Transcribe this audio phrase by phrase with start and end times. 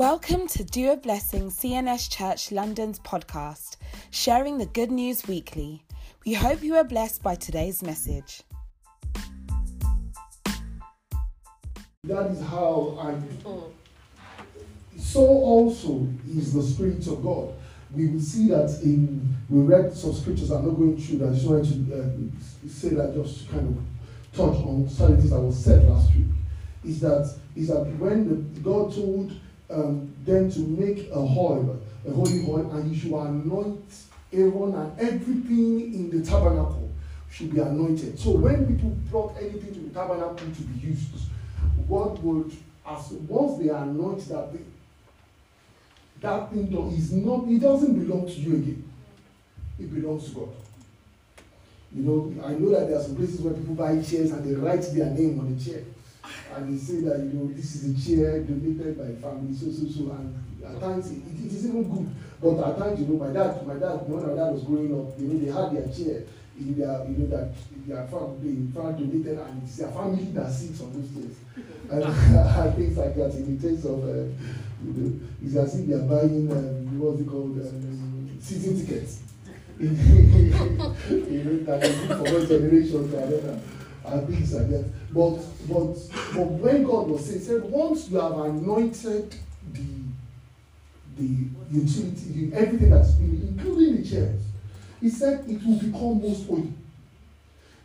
[0.00, 3.76] Welcome to Dew of Blessing C&S Church London's podcast,
[4.10, 5.84] sharing the good news weekly.
[6.24, 8.40] We hope you are blessed by today's message.
[12.04, 13.14] That is how I.
[14.98, 17.52] So also is the Spirit of God.
[17.94, 20.50] We will see that in we read some scriptures.
[20.50, 21.28] I'm not going through that.
[21.28, 25.40] I just wanted to uh, say that just kind of touch on certain things that
[25.40, 26.24] was said last week.
[26.86, 29.34] Is that is that when the, God told
[29.70, 33.84] um, them to make a oil, a holy oil, and you should anoint
[34.32, 36.90] Aaron and everything in the tabernacle
[37.30, 38.18] should be anointed.
[38.18, 41.08] So when people brought anything to the tabernacle to be used,
[41.88, 42.52] God would,
[42.86, 44.72] as once they anoint that thing,
[46.20, 48.92] that thing is not, it doesn't belong to you again.
[49.78, 50.48] It belongs to God.
[51.94, 54.54] You know, I know that there are some places where people buy chairs and they
[54.54, 55.82] write their name on the chair.
[56.54, 59.86] And they say that, you know, this is a chair donated by family, so, so,
[59.88, 60.10] so.
[60.12, 62.10] And at times, it, it is even good.
[62.42, 65.14] But at times, you know, my dad, my dad, when my dad was growing up,
[65.18, 66.22] you know, they had their chair
[66.58, 67.54] in their, you know, that
[67.86, 71.36] their family, family donated, and it's their family that sits on those chairs.
[71.90, 74.28] And, and things like that in the case of, uh,
[74.84, 79.22] you know, it's as if they are buying, um, what's it called, um, season tickets.
[79.80, 83.60] you know, that is good for one generation to another,
[84.04, 84.84] and things like that.
[85.12, 85.36] But,
[85.68, 85.94] but,
[86.34, 89.34] but when God was saying, said, once you have anointed
[89.72, 89.86] the,
[91.16, 91.36] the
[91.70, 94.40] utility, everything that's in, including the chairs,
[95.00, 96.72] he said it will become most holy.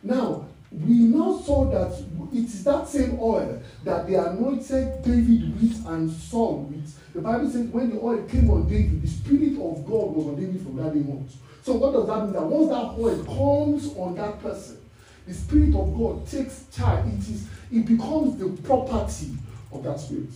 [0.02, 5.86] Now, we now saw that it is that same oil that they anointed David with
[5.86, 7.14] and Saul with.
[7.14, 10.36] The Bible says when the oil came on David, the Spirit of God was on
[10.36, 11.26] David from that day on.
[11.62, 12.32] So what does that mean?
[12.32, 14.78] That once that oil comes on that person,
[15.26, 17.06] the Spirit of God takes charge.
[17.06, 19.32] It is it becomes the property
[19.72, 20.30] of that spirit.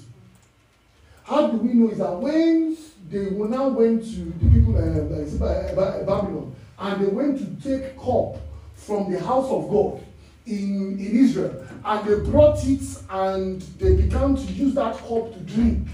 [1.24, 2.76] How do we know is that when
[3.08, 8.36] they now went to the people uh, uh, Babylon and they went to take cup
[8.74, 10.04] from the house of God
[10.46, 15.40] in, in Israel and they brought it and they began to use that cup to
[15.46, 15.86] drink.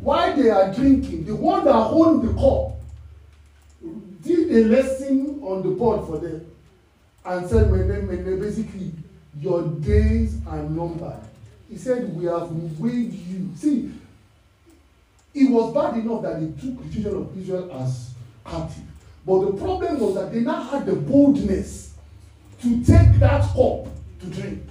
[0.00, 2.72] While they are drinking, the one that hold the cup
[4.22, 6.44] did a lesson on the board for them
[7.26, 8.92] and said, basically,
[9.40, 11.20] your days are numbered.
[11.68, 13.50] He said, We have weighed you.
[13.56, 13.92] See,
[15.34, 18.10] it was bad enough that they took the children of Israel as
[18.44, 18.84] captive.
[19.26, 21.94] But the problem was that they now had the boldness
[22.62, 23.88] to take that cup
[24.20, 24.62] to drink.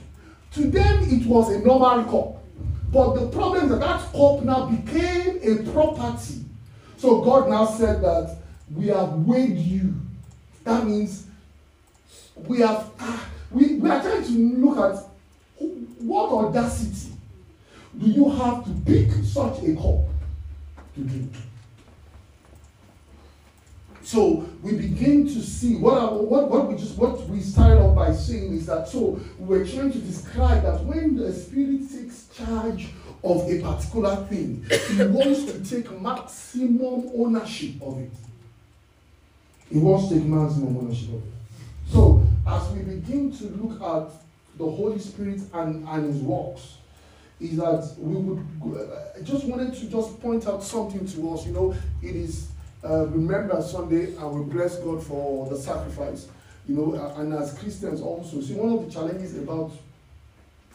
[0.54, 2.42] To them, it was a normal cup.
[2.92, 6.46] But the problem is that that cup now became a property.
[6.98, 8.38] So God now said that
[8.74, 9.94] we have weighed you.
[10.64, 11.25] That means
[12.36, 15.04] we have ah, we, we are trying to look at
[16.00, 17.14] what audacity
[17.98, 20.06] do you have to pick such a cup
[20.96, 21.34] to drink.
[24.04, 28.14] So we begin to see what, what, what we just what we started off by
[28.14, 32.90] saying is that so we we're trying to describe that when the spirit takes charge
[33.24, 38.12] of a particular thing, he wants to take maximum ownership of it.
[39.72, 41.35] He wants to take maximum ownership of it.
[41.92, 44.12] So as we begin to look at
[44.58, 46.78] the Holy Spirit and, and his works,
[47.40, 51.46] is that we would I just wanted to just point out something to us.
[51.46, 52.50] You know, it is
[52.84, 56.28] uh, remember Sunday and we bless God for the sacrifice.
[56.68, 59.72] You know, and as Christians also, see one of the challenges about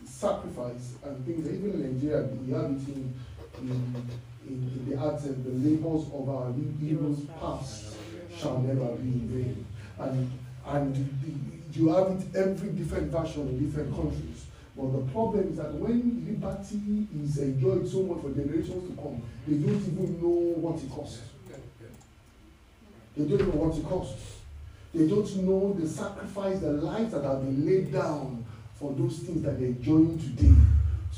[0.07, 3.15] sacrifice and things, even in Nigeria, we have it in,
[3.61, 4.07] in, in,
[4.49, 7.97] in the arts and the labors of our heroes past
[8.37, 9.67] shall never be in vain.
[9.99, 10.31] And,
[10.67, 14.47] and you have it every different version in different countries.
[14.77, 19.23] But the problem is that when liberty is enjoyed so much for generations to come,
[19.47, 21.21] they don't even know what it costs.
[23.17, 24.37] They don't know what it costs.
[24.95, 28.45] They don't know the sacrifice, the lives that have been laid down
[28.75, 30.55] for those things that they're enjoying today.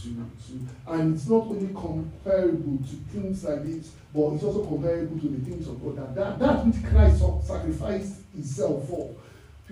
[0.02, 5.18] To, to, and it's not only comparable to things like this, but it's also comparable
[5.20, 5.96] to the things of God.
[5.96, 9.14] That, that, that which Christ sacrificed himself for,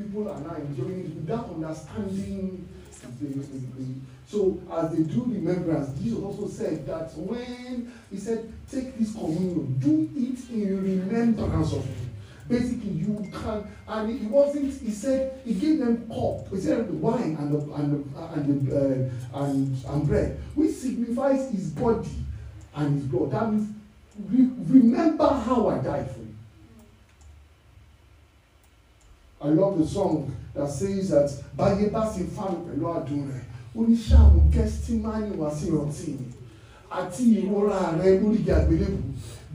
[0.01, 2.69] people are now enjoying it without understanding
[3.21, 3.95] the, the, the,
[4.27, 9.77] so as they do remembrance, Jesus also said that when he said, take this communion,
[9.79, 11.95] do it in remembrance of me.
[12.49, 14.81] Basically, you can, and it wasn't.
[14.81, 16.49] He said he gave them cup.
[16.51, 20.73] He said the wine and the and the, and the, uh, and, and bread, which
[20.73, 22.11] signifies his body
[22.75, 23.31] and his blood.
[23.31, 23.73] That means
[24.29, 26.20] re- remember how I died for
[29.43, 33.45] I love the song that says that báyé bá sì fáwọn pẹ̀lú àdùn rẹ̀
[33.77, 36.13] ó ní ṣáàmù gẹ́stímánì wá sí ìrántí
[36.91, 39.01] àti ìrora rẹ lórí àgbélébù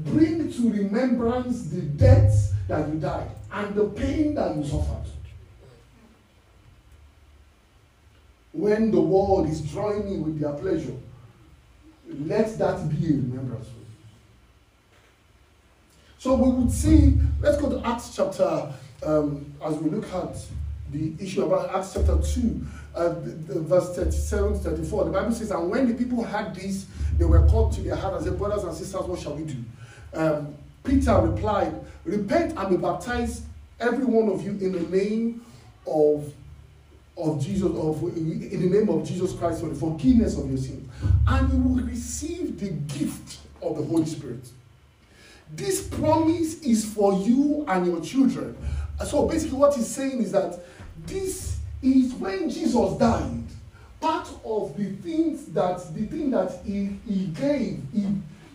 [0.05, 5.07] bring to remembrance the death that you died and the pain that you suffered.
[8.51, 10.97] When the world is drawing in with their pleasure,
[12.25, 13.85] let that be a remembrance for you.
[16.17, 20.35] So we would see, let's go to Acts chapter, um, as we look at
[20.91, 22.65] the issue about Acts chapter 2,
[22.95, 23.13] uh, the,
[23.53, 25.05] the verse 37 to 34.
[25.05, 26.85] The Bible says, And when the people heard this,
[27.17, 29.57] they were called to their heart and said, Brothers and sisters, what shall we do?
[30.13, 33.43] Um, Peter replied, Repent and be baptized,
[33.79, 35.45] every one of you, in the name
[35.87, 36.33] of
[37.17, 40.89] of Jesus, of in the name of Jesus Christ for the forgiveness of your sins,
[41.27, 44.49] and you will receive the gift of the Holy Spirit.
[45.51, 48.57] This promise is for you and your children.
[49.03, 50.59] So basically, what he's saying is that
[51.05, 53.43] this is when Jesus died.
[53.99, 58.07] Part of the things that the thing that he, he gave, he,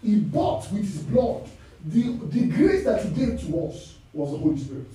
[0.02, 1.48] he bought with his blood,
[1.84, 4.86] the, the grace that he gave to us was the Holy Spirit.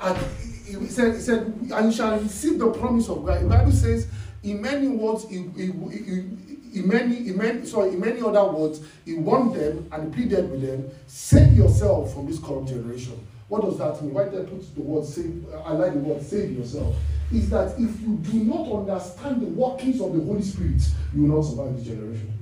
[0.00, 0.16] And
[0.64, 3.42] he said, he said, and you shall receive the promise of God.
[3.42, 4.08] The Bible says,
[4.42, 9.14] in many words, in, in, in many, in many, sorry, in many other words, he
[9.14, 13.26] warned them and he pleaded with them, save yourself from this corrupt generation.
[13.50, 14.14] What does that mean?
[14.14, 15.44] Why did I put the word save?
[15.64, 16.94] I like the word save yourself.
[17.32, 20.80] Is that if you do not understand the workings of the Holy Spirit,
[21.12, 22.32] you will not survive this generation.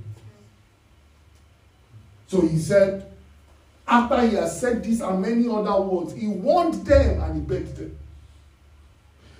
[2.27, 3.11] So he said,
[3.87, 7.75] after he has said this and many other words, he warned them and he begged
[7.75, 7.97] them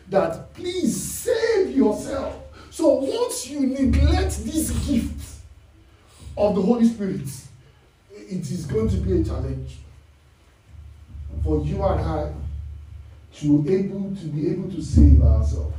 [0.10, 2.36] that please save yourself.
[2.72, 5.38] So once you neglect this gift
[6.36, 7.30] of the Holy Spirit,
[8.12, 9.78] it is going to be a challenge
[11.44, 12.34] for you and I
[13.36, 15.76] to able to be able to save ourselves.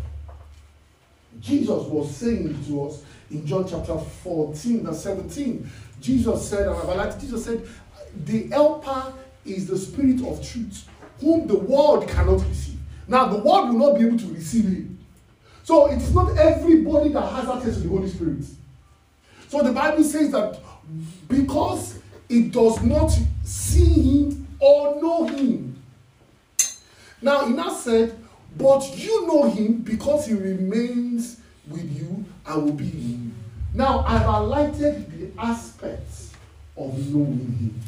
[1.41, 5.70] Jesus was saying to us in John chapter 14, verse 17.
[6.00, 7.67] Jesus said, I Jesus said,
[8.25, 9.12] the helper
[9.44, 10.88] is the spirit of truth,
[11.20, 12.79] whom the world cannot receive.
[13.06, 14.99] Now, the world will not be able to receive him.
[15.64, 18.44] So it is not everybody that has access to the Holy Spirit.
[19.49, 20.58] So the Bible says that
[21.29, 21.99] because
[22.29, 23.12] it does not
[23.44, 25.83] see him or know him.
[27.23, 28.17] Now, he now said,
[28.57, 33.31] but you know him because he remains with you I will be you.
[33.73, 36.33] Now, I've highlighted the aspects
[36.77, 37.81] of knowing him.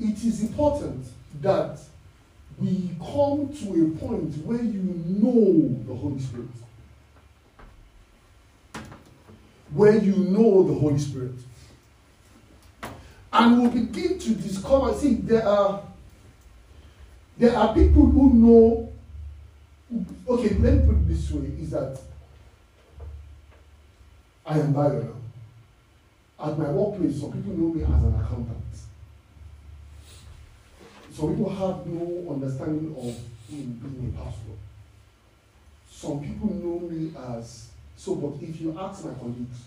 [0.00, 1.06] It is important
[1.40, 1.78] that
[2.58, 6.48] we come to a point where you know the Holy Spirit.
[9.72, 11.34] Where you know the Holy Spirit.
[13.36, 15.82] And we'll begin to discover, see, there are
[17.36, 18.92] there are people who know
[20.28, 22.00] okay, let me put it this way, is that
[24.46, 26.46] I am Bayo now.
[26.46, 28.62] At my workplace, some people know me as an accountant.
[31.12, 34.54] Some people have no understanding of being a pastor.
[35.90, 39.58] Some people know me as so, but if you ask my colleagues,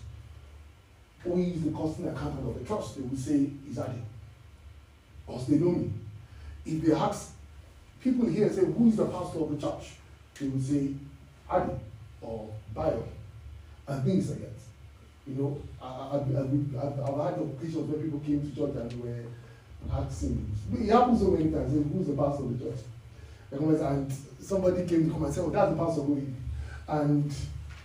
[1.24, 3.98] who is the costing accountant of the trust, they will say, Is Adi.
[5.26, 5.90] Because they know me.
[6.64, 7.32] If they ask
[8.02, 9.94] people here say, Who is the pastor of the church?
[10.38, 10.94] They will say,
[11.50, 11.72] Adi
[12.20, 13.04] or Bayo.
[13.86, 14.52] And things like that.
[15.26, 19.24] You know, I, have had occasions where people came to church and were
[19.92, 20.50] asking.
[20.72, 21.72] It happens so many times.
[21.72, 22.80] Who's the pastor of the church?
[23.50, 26.36] And somebody came to come and said, Oh, that's the pastor going.
[26.86, 27.34] And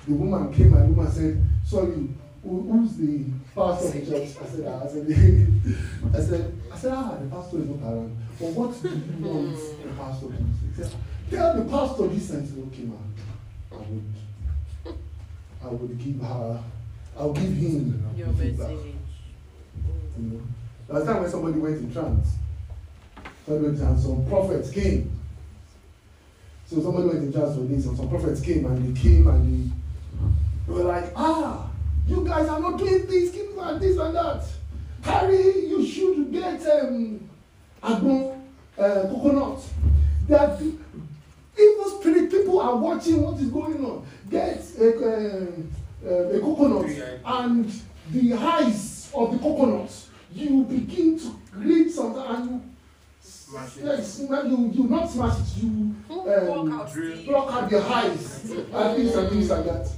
[0.07, 2.09] the woman came and the woman said, Sorry, who,
[2.43, 3.23] who's the
[3.55, 4.29] pastor of the church?
[4.41, 5.07] I said, ah, I said,
[6.13, 8.17] I said, I said, ah, the pastor is not around.
[8.39, 10.43] But what do you want the pastor to say?
[10.75, 10.91] He said,
[11.29, 13.13] tell the pastor this and said, okay, man,
[13.71, 14.95] I would,
[15.63, 16.63] I would give her,
[17.17, 18.69] I'll give him Your feedback.
[18.69, 18.95] message.
[20.17, 20.41] You know,
[20.87, 22.35] there was time when somebody went in trance.
[23.45, 25.19] Somebody went in trance, some prophets came.
[26.65, 29.71] So somebody went in trance for this, and some prophets came, and they came and
[29.71, 29.75] they,
[30.67, 31.69] they were like, ah,
[32.07, 34.43] you guys are not doing this, keep like this and that.
[35.03, 37.29] Harry, you should get um,
[37.81, 38.41] agbon,
[38.77, 39.61] uh, coconut.
[40.27, 44.05] That evil spirit people are watching what is going on.
[44.29, 45.47] Get a, uh,
[46.05, 47.81] uh, a coconut and
[48.11, 49.91] the eyes of the coconut.
[50.33, 52.61] You begin to read something and you
[53.83, 56.69] Yes, you, you not smash it, you um,
[57.25, 59.91] block out the eyes and things and things like that.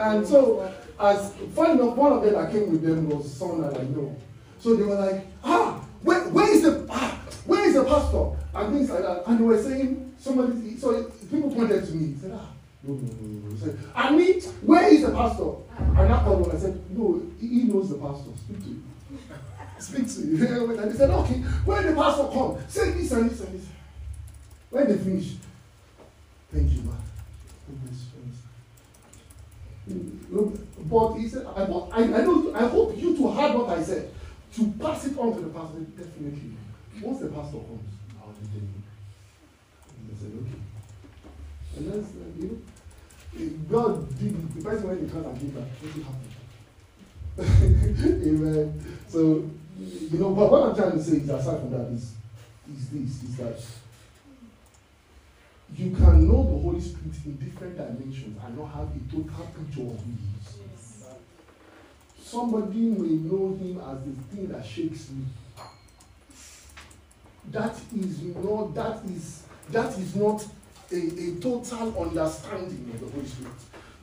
[0.00, 3.78] And so, as funny enough, one of them that came with them was someone that
[3.80, 4.16] I know.
[4.60, 8.30] So they were like, ah, where, where is the ah, where is the pastor?
[8.54, 9.26] And things like that.
[9.26, 12.48] And they were saying, somebody, so people pointed to me, said, ah,
[12.82, 13.56] No, no, no, no.
[13.56, 15.52] Said, I mean, where is the pastor?
[15.78, 16.56] And called him.
[16.56, 18.30] I said, No, he knows the pastor.
[18.44, 18.84] Speak to him.
[19.78, 20.70] Speak to him.
[20.80, 21.34] And he said, Okay,
[21.64, 23.68] when the pastor come, say this and this and this.
[24.70, 25.34] When they finish,
[26.52, 26.96] thank you, man.
[30.88, 34.10] But he said, I, I, I know, I hope you to heard what I said.
[34.54, 36.52] To pass it on to the pastor, definitely.
[37.02, 37.82] Once the pastor comes,
[38.22, 38.62] I'll be there.
[39.98, 40.60] And I said, okay.
[41.76, 45.68] And that's, uh, you know, God did, the person when he comes and give that,
[45.82, 46.36] what happened?
[48.26, 48.98] Amen.
[49.08, 52.14] So, you know, but what I'm trying to say is, aside from that, is,
[52.72, 53.60] is this, is that
[55.76, 59.82] you can know the Holy Spirit in different dimensions and not have a total picture
[59.82, 60.55] of who he is.
[62.36, 65.24] Somebody may know him as the thing that shakes me.
[67.50, 70.44] That is not that is that is not
[70.92, 73.54] a, a total understanding of the Holy Spirit.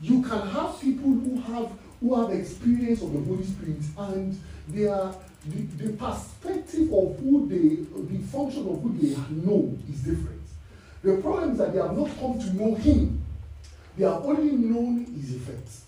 [0.01, 4.87] You can have people who have who have experience of the Holy Spirit and they
[4.87, 7.85] are the, the perspective of who they
[8.15, 10.41] the function of who they know is different.
[11.03, 13.23] The problem is that they have not come to know him.
[13.95, 15.83] They have only known his effects.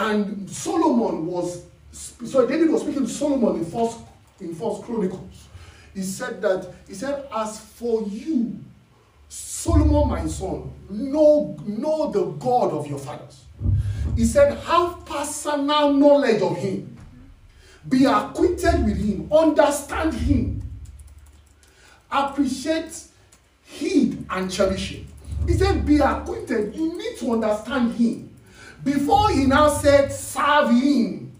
[0.00, 3.98] And Solomon was, so David was speaking to Solomon in First,
[4.40, 5.48] in First Chronicles.
[5.94, 8.58] He said that, he said, as for you,
[9.28, 13.44] Solomon, my son, know, know the God of your fathers.
[14.16, 16.96] He said, have personal knowledge of him.
[17.88, 19.30] Be acquainted with him.
[19.30, 20.60] Understand him
[22.10, 23.04] appreciate,
[23.64, 25.06] heed, and cherish him.
[25.46, 26.74] He said, Be acquainted.
[26.74, 28.29] You need to understand him.
[28.84, 31.32] Before he now said, Serve him.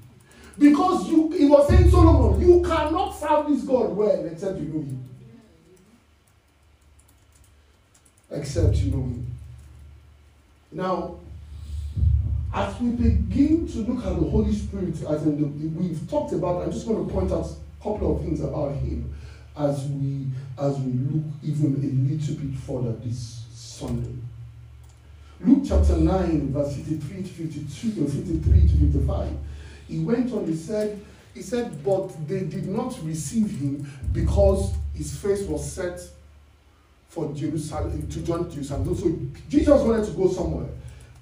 [0.58, 4.80] Because you, he was saying, Solomon, you cannot serve this God well except you know
[4.80, 5.08] him.
[8.30, 9.26] Except you know him.
[10.72, 11.16] Now,
[12.52, 16.62] as we begin to look at the Holy Spirit, as in the, we've talked about,
[16.62, 19.14] I'm just going to point out a couple of things about him
[19.56, 20.26] as we
[20.58, 24.19] as we look even a little bit further this Sunday.
[25.42, 29.28] Luke chapter 9, verse 53 to 52 or 53 to 55.
[29.88, 31.00] He went on, he said,
[31.34, 36.00] he said, but they did not receive him because his face was set
[37.08, 38.94] for Jerusalem to join Jerusalem.
[38.94, 39.18] So
[39.48, 40.68] Jesus wanted to go somewhere.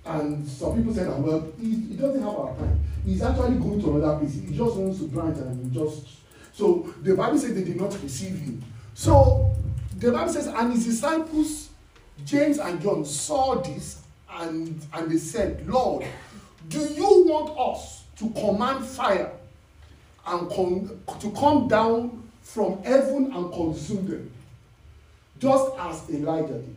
[0.05, 2.81] And some people said, oh, well, he, he doesn't have our time.
[3.05, 4.35] He's actually going to another place.
[4.35, 6.07] He just wants to branch and just
[6.59, 8.65] so the Bible says they did not receive him.
[8.93, 9.55] So
[9.97, 11.69] the Bible says, and his disciples,
[12.25, 16.07] James and John, saw this and, and they said, Lord,
[16.69, 19.33] do you want us to command fire
[20.27, 24.31] and com- to come down from heaven and consume them,
[25.39, 26.77] just as Elijah did?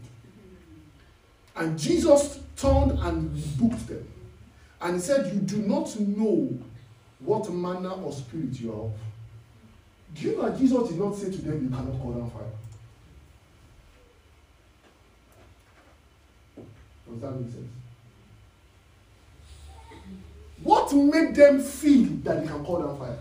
[1.56, 4.08] And Jesus turned and rebuked them.
[4.80, 6.58] And said, You do not know
[7.20, 8.94] what manner of spirit you are of.
[10.16, 12.44] Do you know that Jesus did not say to them, You cannot call down fire?
[17.12, 17.68] Does that make sense?
[20.64, 23.20] What made them feel that they can call down fire?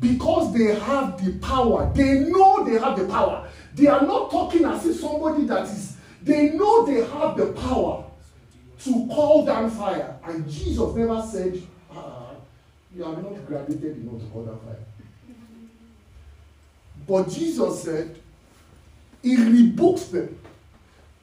[0.00, 1.90] Because they have the power.
[1.94, 3.48] They know they have the power.
[3.74, 8.04] They are not talking as if somebody that is, they know they have the power
[8.84, 10.16] to call down fire.
[10.24, 11.60] And Jesus never said,
[11.92, 12.30] ah,
[12.94, 14.76] you are not graduated enough to call down fire.
[17.06, 18.18] But Jesus said,
[19.22, 20.38] He rebuked them.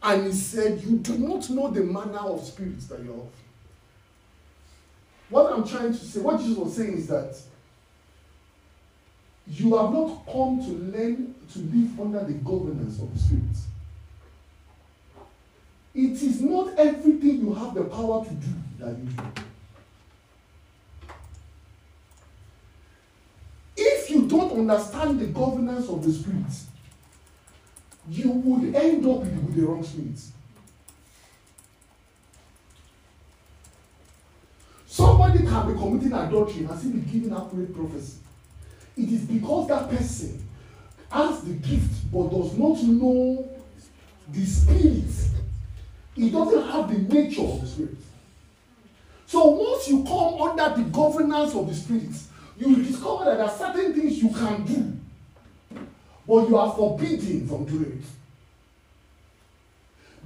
[0.04, 3.30] And He said, You do not know the manner of spirits that you're of.
[5.30, 7.36] What I'm trying to say, what Jesus was saying is that
[9.48, 13.66] you have not come to learn to live under the governance of the spirits.
[15.94, 18.48] It is not everything you have the power to do
[18.80, 19.42] that you do.
[24.28, 26.46] don't understand the governance of the spirit,
[28.10, 30.20] you would end up with the wrong spirit.
[34.88, 38.20] Somebody can be committing adultery and still be giving accurate prophecy.
[38.96, 40.48] It is because that person
[41.12, 43.50] has the gift but does not know
[44.30, 45.04] the spirit.
[46.16, 47.98] He doesn't have the nature of the spirit.
[49.26, 52.16] So once you come under the governance of the spirit,
[52.58, 54.98] you discover that there are certain things you can do,
[56.28, 58.06] but you are forbidden from doing it.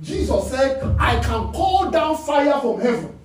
[0.02, 3.20] Jesus said, I can call down fire from heaven.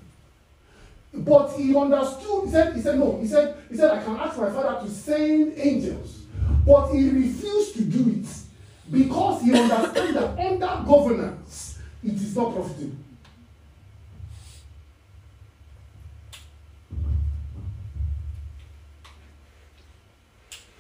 [1.13, 4.37] But he understood, he said, he said, no, he said, he said, I can ask
[4.37, 6.23] my father to send angels.
[6.67, 8.27] But he refused to do it
[8.91, 12.97] because he understood that under governance, it is not profitable.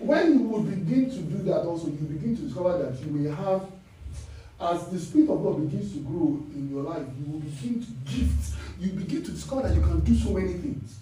[0.05, 3.35] When you will begin to do that, also, you begin to discover that you may
[3.35, 3.63] have,
[4.61, 7.91] as the Spirit of God begins to grow in your life, you will begin to
[8.13, 8.55] gift.
[8.79, 10.99] You begin to discover that you can do so many things.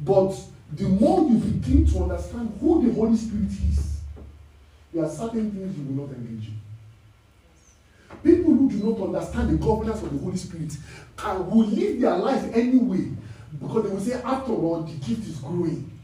[0.00, 0.38] But
[0.72, 4.00] the more you begin to understand who the Holy Spirit is,
[4.94, 6.60] there are certain things you will not engage in.
[8.22, 10.72] People who do not understand the governance of the Holy Spirit
[11.16, 13.10] can will live their life anyway
[13.60, 15.97] because they will say, after all, the gift is growing.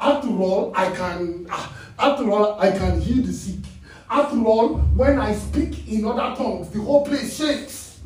[0.00, 3.64] After all, I can ah, after all, I can heal the sick.
[4.08, 8.00] After all, when I speak in other tongues, the whole place shakes.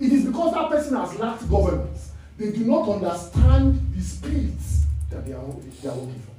[0.00, 2.10] It is because that person has lacked governance.
[2.36, 5.44] They do not understand the spirits that they are,
[5.82, 6.32] they are working for.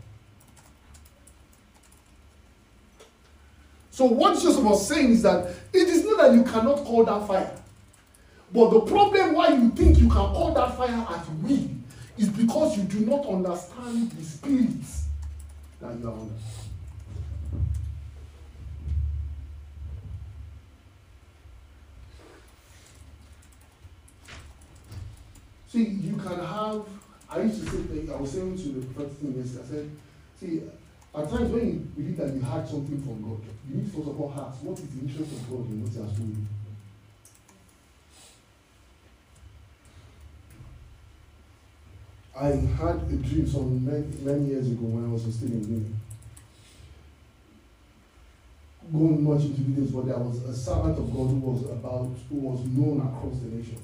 [3.91, 7.25] So what Jesus was saying is that it is not that you cannot call that
[7.25, 7.55] fire.
[8.51, 11.69] But the problem why you think you can call that fire at will
[12.17, 15.05] is because you do not understand the spirits
[15.81, 16.33] that you are under.
[25.67, 26.85] See, you can have.
[27.29, 29.91] I used to say, I was saying to the prophet thing yesterday, I said,
[30.39, 30.61] see,
[31.13, 34.21] at times when you believe that you had something from God, you need first of
[34.21, 36.45] all ask, what is the interest of God in what He has told you?
[42.37, 45.95] I had a dream some many, many years ago when I was still in uni.
[48.91, 52.35] Going much into details, but there was a servant of God who was about, who
[52.35, 53.79] was known across the nation,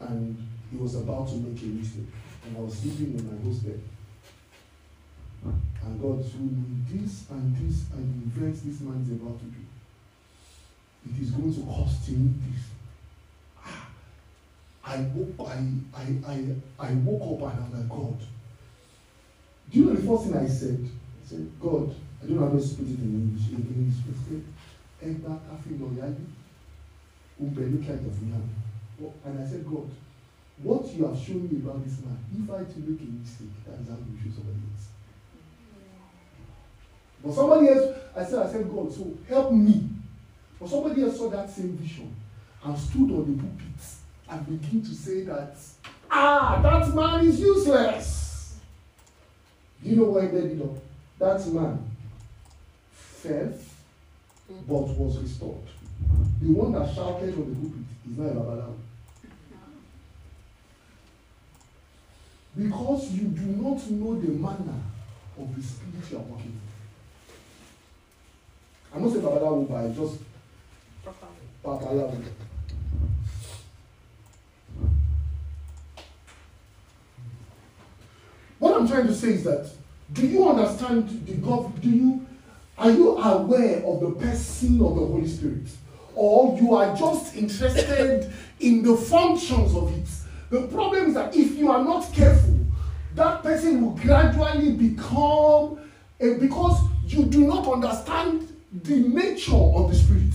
[0.00, 0.34] and
[0.70, 2.08] he was about to make a mistake.
[2.46, 3.80] And I was sleeping in my host bed.
[5.44, 9.44] And God told me this and this and the events this man is about to
[9.44, 9.60] do.
[11.04, 12.64] It is going to cost him this.
[14.84, 15.62] I woke, I,
[15.94, 18.18] I, I, I woke up and I'm like, God.
[19.70, 20.80] Do you know the first thing I said?
[20.82, 23.48] I said, God, I don't know how to speak it in English.
[23.50, 24.44] In English, I said,
[25.02, 26.26] Egba kafi loyali,
[27.40, 28.48] umbelu kind of man.
[29.24, 29.88] And I said, God,
[30.62, 33.80] what you have shown me about this man, if I to make a mistake, that
[33.80, 34.88] is how you show somebody else.
[37.22, 39.88] But somebody else, I said, I said, God, so help me.
[40.58, 42.14] But somebody else saw that same vision
[42.64, 43.99] and stood on the pulpit
[44.30, 45.56] and begin to say that,
[46.10, 48.56] ah, that man is useless.
[49.82, 50.76] You know why did up?
[51.18, 51.90] That man
[52.92, 53.52] fell
[54.68, 55.56] but was restored.
[56.40, 58.74] The one that shouted from the pulpit is not a Babalawo.
[62.56, 64.80] Because you do not know the manner
[65.38, 67.34] of the spirit you are working with.
[68.94, 70.18] I'm not saying Babalawo by just
[71.64, 72.22] Babalawo.
[78.80, 79.70] I'm trying to say is that
[80.14, 81.80] do you understand the God?
[81.82, 82.26] Do you
[82.78, 85.66] are you aware of the person of the Holy Spirit?
[86.14, 90.08] Or you are just interested in the functions of it?
[90.48, 92.58] The problem is that if you are not careful,
[93.16, 95.78] that person will gradually become
[96.18, 100.32] a, because you do not understand the nature of the spirit.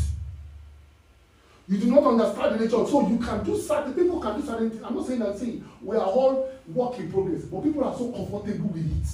[1.68, 2.86] You do not understand the nature.
[2.86, 4.84] So you can do certain people can do certain things.
[4.84, 8.12] I'm not saying that saying we are all work in progress, but people are so
[8.12, 9.08] comfortable with it.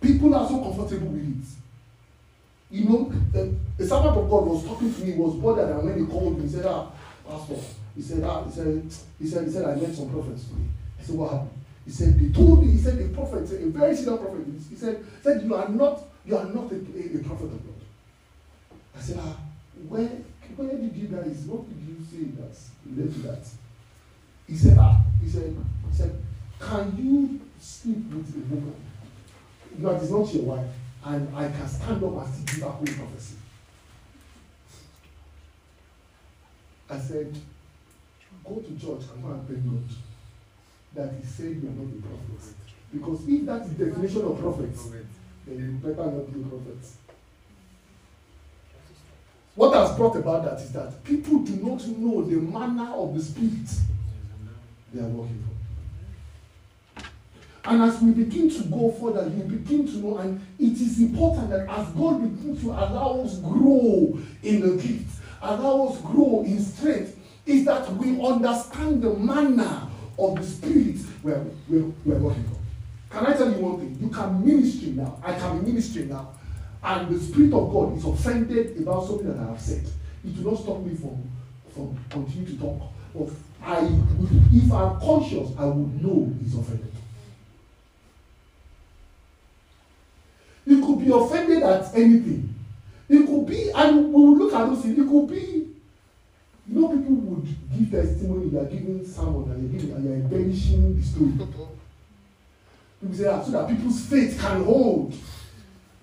[0.00, 1.48] People are so comfortable with it.
[2.70, 5.84] You know, the, the servant of God was talking to me, he was bothered, and
[5.84, 6.90] when he called me, he said, Ah,
[7.28, 7.56] Pastor,
[7.94, 10.66] he said, ah, he said, he said, he said, I met some prophets today.
[10.98, 11.50] I said, What happened?
[11.84, 15.04] He said, They told me, he said, the prophet, a very senior prophet, he said,
[15.22, 17.80] said You are not, you are not a, a, a prophet of God.
[18.96, 19.36] I said, Ah,
[19.88, 20.08] where,
[20.56, 22.56] where did you guys, what did you say that
[22.96, 23.46] led to that?
[24.46, 25.56] He said, ah, he said,
[25.90, 26.22] he said,
[26.60, 28.76] can you sleep with a woman
[29.78, 30.70] that is not your wife,
[31.04, 33.36] and I can stand up and still give a whole prophecy?
[36.88, 37.36] I said,
[38.44, 39.96] go to church and go and thank God
[40.94, 42.54] that He said you are not a prophet.
[42.92, 44.88] Because if that is the definition of prophets,
[45.46, 47.03] then you better not be a prophet.
[49.54, 53.22] What has brought about that is that people do not know the manner of the
[53.22, 53.68] spirit
[54.92, 55.54] they are working for.
[57.66, 61.50] And as we begin to go further, you begin to know, and it is important
[61.50, 66.60] that as God begins to allow us grow in the gift, allow us grow in
[66.60, 69.82] strength, is that we understand the manner
[70.18, 73.16] of the spirit we're, we're, we're working for.
[73.16, 73.98] Can I tell you one thing?
[74.00, 75.18] You can ministry now.
[75.22, 76.32] I can ministry now.
[76.84, 79.86] And the Spirit of God is offended about something that I have said.
[80.22, 81.30] It will not stop me from,
[81.72, 82.82] from continue to talk.
[83.14, 83.30] But
[83.62, 83.88] I
[84.52, 86.92] if I'm conscious, I would know he's offended.
[90.66, 92.54] You could be offended at anything.
[93.08, 95.68] It could be, and we will look at those things, it could be,
[96.66, 97.46] you know, people would
[97.78, 101.32] give testimony, they are giving sermon, and you're giving, and you're embellishing the story.
[103.00, 105.14] People say that so that people's faith can hold.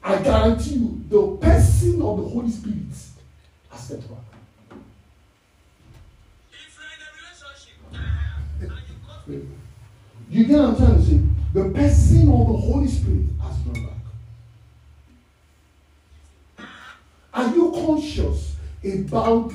[0.04, 2.78] I guarantee you, the person of the Holy Spirit
[3.70, 4.18] has stepped back.
[10.30, 11.20] You get what I'm trying to say?
[11.54, 13.92] The person of the Holy Spirit has gone
[16.58, 16.68] back.
[17.34, 19.54] Are you conscious about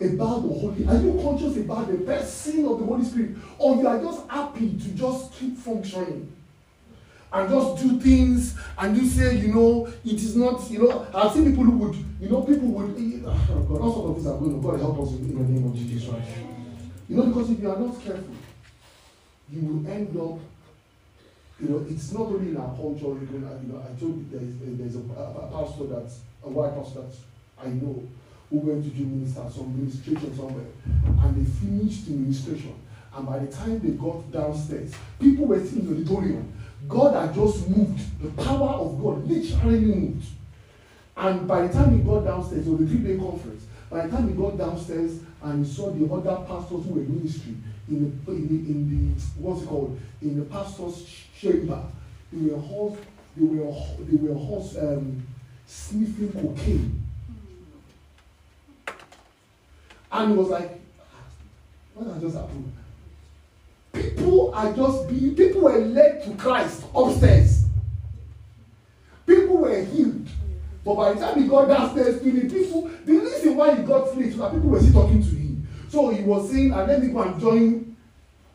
[0.00, 0.86] about the Holy?
[0.86, 3.36] Are you conscious about the person of the Holy Spirit?
[3.58, 6.32] Or you are just happy to just keep functioning?
[7.32, 11.32] And just do things and you say, you know, it is not, you know, I've
[11.32, 12.94] seen people who would, you know, people would,
[13.26, 14.60] oh God, all sorts of things are going on.
[14.60, 16.28] God help us in the name of Jesus Christ.
[17.08, 18.34] You know, because if you are not careful,
[19.50, 20.38] you will end up
[21.62, 23.06] you know, it's not only in our culture.
[23.06, 26.10] You know, I told you there is eh, a, there's a, a, pastor that
[26.42, 27.14] a white pastor that
[27.62, 28.02] I know
[28.50, 32.74] who went to do minister some administration somewhere, and they finished the administration.
[33.14, 36.52] And by the time they got downstairs, people were still in the auditorium.
[36.92, 38.22] God had just moved.
[38.22, 40.26] The power of God literally moved.
[41.16, 43.64] And by the time he got downstairs, it was a three-day conference.
[43.90, 47.18] By the time he got downstairs and he saw the other pastors who were in
[47.18, 47.54] ministry
[47.88, 51.06] in the in the, in the what's it called in the pastor's
[51.38, 51.82] chamber,
[52.32, 52.98] they were horse
[53.36, 55.26] they were they were horse um,
[55.66, 57.02] sniffing cocaine.
[60.10, 60.78] And it was like,
[61.94, 62.72] what has just happened?
[64.16, 67.64] People are just being, people were led to Christ upstairs.
[69.26, 70.26] People were healed.
[70.84, 74.28] But by the time he got downstairs the people, the reason why he got free
[74.28, 75.68] is that people were still talking to him.
[75.88, 77.96] So he was saying, and let me go and join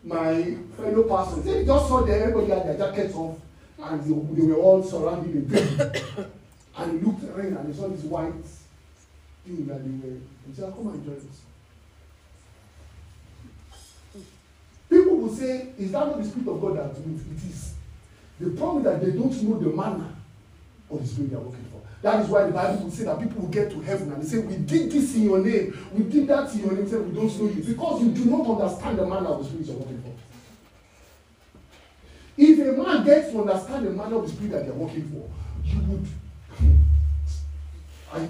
[0.03, 1.45] my fellow pastors.
[1.45, 3.37] He just saw that everybody had their jackets off
[3.81, 6.27] and they, they were all surrounding the
[6.77, 8.33] And he looked around and he saw this white
[9.45, 10.17] thing that they were.
[10.47, 11.41] He said, Come and join us.
[14.89, 17.23] People will say, Is that not the Spirit of God that moves?
[17.25, 17.73] It is.
[18.39, 20.09] The problem is that they don't know the manner
[20.89, 21.81] of the Spirit they are working for.
[22.01, 24.27] That is why the Bible will say that people will get to heaven and they
[24.27, 27.15] say, We did this in your name, we did that in your name, say we
[27.15, 27.63] don't know you.
[27.63, 30.13] Because you do not understand the manner of the Spirit you're working for.
[32.39, 35.29] If a man gets to understand the manner of the Spirit that they're working for,
[35.65, 36.07] you would
[38.13, 38.27] I,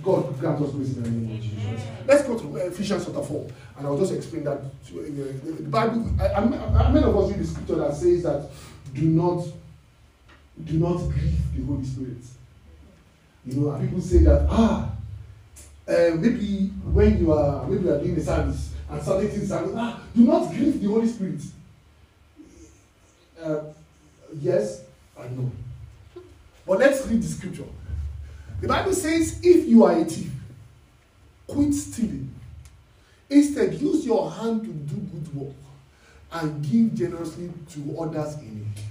[0.00, 1.86] God grant us grace in the name of Jesus.
[2.06, 3.46] Let's go to uh, Ephesians chapter 4,
[3.78, 4.60] and I'll just explain that.
[4.88, 8.22] To, uh, the Bible, I, I, I, many of us read the scripture that says
[8.22, 8.50] that
[8.94, 9.46] do not,
[10.64, 12.18] do not grieve the Holy Spirit.
[13.44, 14.90] You know, and people say that, ah,
[15.86, 19.72] uh, maybe when you are, maybe you are doing the service, and certain things happen,
[19.76, 21.40] ah, do not grieve the Holy Spirit.
[23.40, 23.60] Uh,
[24.40, 24.84] yes
[25.18, 25.50] and no.
[26.66, 27.64] But let's read the scripture.
[28.62, 30.30] The Bible says, if you are a thief,
[31.48, 32.32] quit stealing.
[33.28, 35.56] Instead, use your hand to do good work
[36.30, 38.84] and give generously to others in need.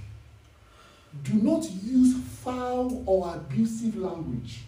[1.23, 4.63] Do not use foul or abusive language.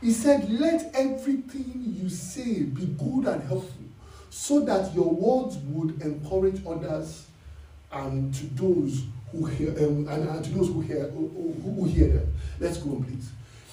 [0.00, 3.84] He said, Let everything you say be good and helpful,
[4.30, 7.26] so that your words would encourage others
[7.92, 12.08] and to those who hear um, and, and to those who hear who, who hear
[12.08, 12.34] them.
[12.58, 13.28] Let's go on, please.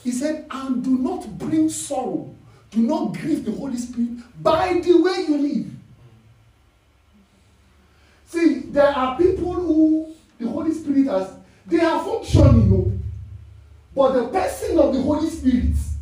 [0.08, 2.34] He said, and do not bring sorrow,
[2.72, 5.72] do not grieve the Holy Spirit by the way you live.
[8.28, 11.34] See, there are people who the Holy Spirit has,
[11.66, 13.04] they are functioning,
[13.94, 15.98] but the person of the Holy Spirit is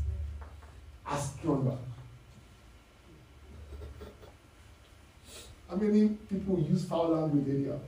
[1.40, 1.76] stronger.
[5.68, 7.80] How many people use foul language anyhow?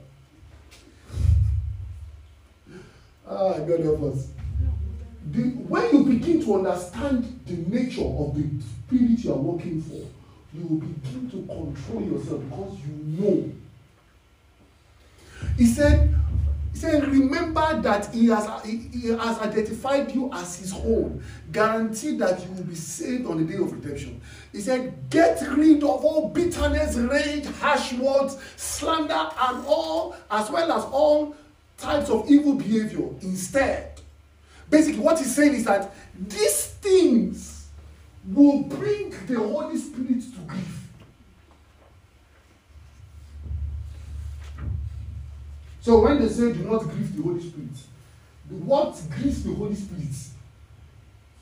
[3.24, 4.26] Ah, God help us
[5.30, 10.06] the, when you begin to understand the nature of the spirit you are working for,
[10.54, 13.52] you will begin to control yourself because you know.
[15.56, 16.14] He said,
[16.72, 22.18] he said, remember that he has, he, he has identified you as his own, guaranteed
[22.20, 24.20] that you will be saved on the day of redemption.
[24.52, 30.72] He said, get rid of all bitterness, rage, harsh words, slander, and all, as well
[30.72, 31.36] as all
[31.76, 33.08] types of evil behavior.
[33.22, 33.97] Instead,
[34.70, 37.68] Basically, what he's saying is that these things
[38.26, 40.88] will bring the Holy Spirit to grief.
[45.80, 47.70] So when they say do not grieve the Holy Spirit,
[48.50, 50.14] what grieves the Holy Spirit?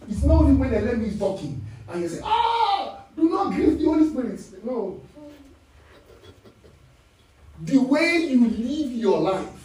[0.08, 3.78] It's not only when the enemy is talking and you say, ah, do not grieve
[3.78, 4.64] the Holy Spirit.
[4.64, 5.00] No.
[7.62, 9.55] The way you live your life.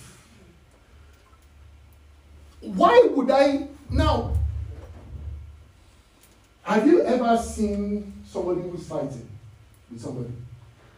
[2.61, 4.33] Why would I now?
[6.63, 9.27] Have you ever seen somebody who's fighting
[9.91, 10.33] with somebody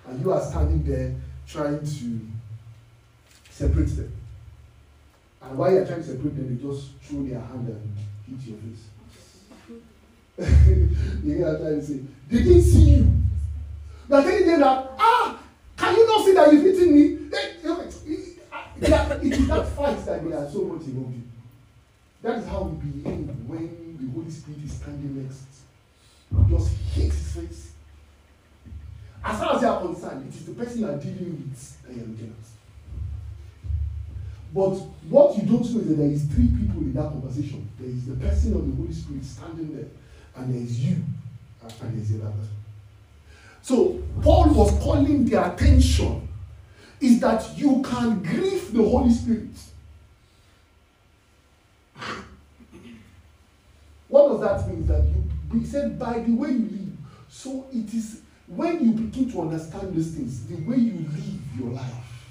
[0.08, 1.15] and you are standing there
[1.47, 2.19] trying to
[3.49, 4.13] separate them?
[5.41, 7.97] And while you're trying to separate them, they just throw their hand and
[8.28, 8.84] hit your face.
[11.23, 11.99] you get what I'm trying to say?
[12.30, 13.13] They didn't see you.
[14.10, 15.39] They are telling them that, ah,
[15.78, 17.23] can you not see that you've hitting me?
[19.23, 21.22] it is that fight that they are so much involved in.
[22.23, 25.43] That is how we behave when the Holy Spirit is standing next.
[26.49, 27.71] Just hit his face.
[29.23, 31.93] As far as you are concerned, it is the person you are dealing with that
[31.93, 32.47] you are looking at.
[34.53, 34.75] But
[35.09, 37.69] what you don't know is that there is three people in that conversation.
[37.77, 39.88] There is the person of the Holy Spirit standing there,
[40.36, 41.03] and there is you,
[41.62, 42.55] and there is the other person.
[43.63, 46.27] So Paul was calling their attention
[47.01, 49.49] is that you can grieve the Holy Spirit.
[54.23, 54.88] What does that mean?
[54.88, 56.97] That you he said by the way you live.
[57.27, 61.69] So it is when you begin to understand these things, the way you live your
[61.71, 62.29] life,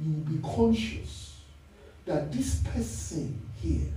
[0.00, 1.36] you will be conscious
[2.06, 3.92] that this person here,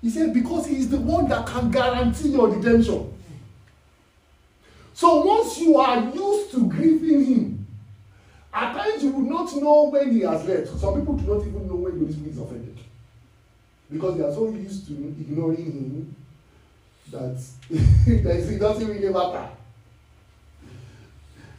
[0.00, 3.12] he said, because he is the one that can guarantee your redemption.
[4.94, 7.66] So once you are used to grieving him,
[8.52, 10.68] at times you will not know when he has left.
[10.80, 12.78] Some people do not even know when the Holy Spirit is offended.
[13.90, 16.16] Because they are so used to ignoring him
[17.10, 17.42] that
[18.06, 19.48] it doesn't really matter.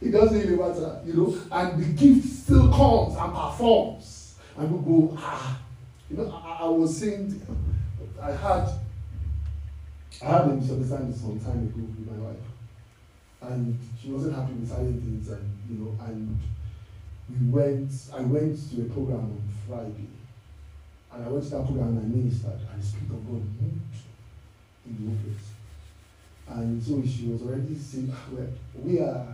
[0.00, 1.38] It doesn't really matter, you know.
[1.50, 4.36] And the gift still comes and performs.
[4.56, 5.60] And we go, ah,
[6.10, 7.40] you know, I, I was saying,
[8.20, 8.68] I had,
[10.22, 12.36] I had a misunderstanding some time ago with my wife,
[13.42, 16.38] and she wasn't happy with certain things, and you know, and
[17.30, 17.90] we went.
[18.14, 20.08] I went to a program on Friday,
[21.12, 24.03] and I went to that program and I ministered, and the Spirit of God moved
[24.86, 25.50] in the office.
[26.46, 29.26] And so she was already saying, ah, well, we are,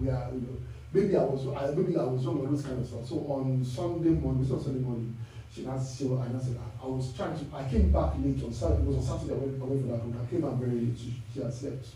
[0.00, 0.56] we are, you know,
[0.92, 3.06] maybe I was, I, maybe I was wrong on those kind of stuff.
[3.06, 5.16] So on Sunday morning, it was Sunday morning,
[5.54, 8.52] she asked, she and I said, I, was trying to, I came back late on
[8.52, 10.18] Saturday, it was on Saturday, I went away that room.
[10.20, 11.86] I came back very late, she, she had slept.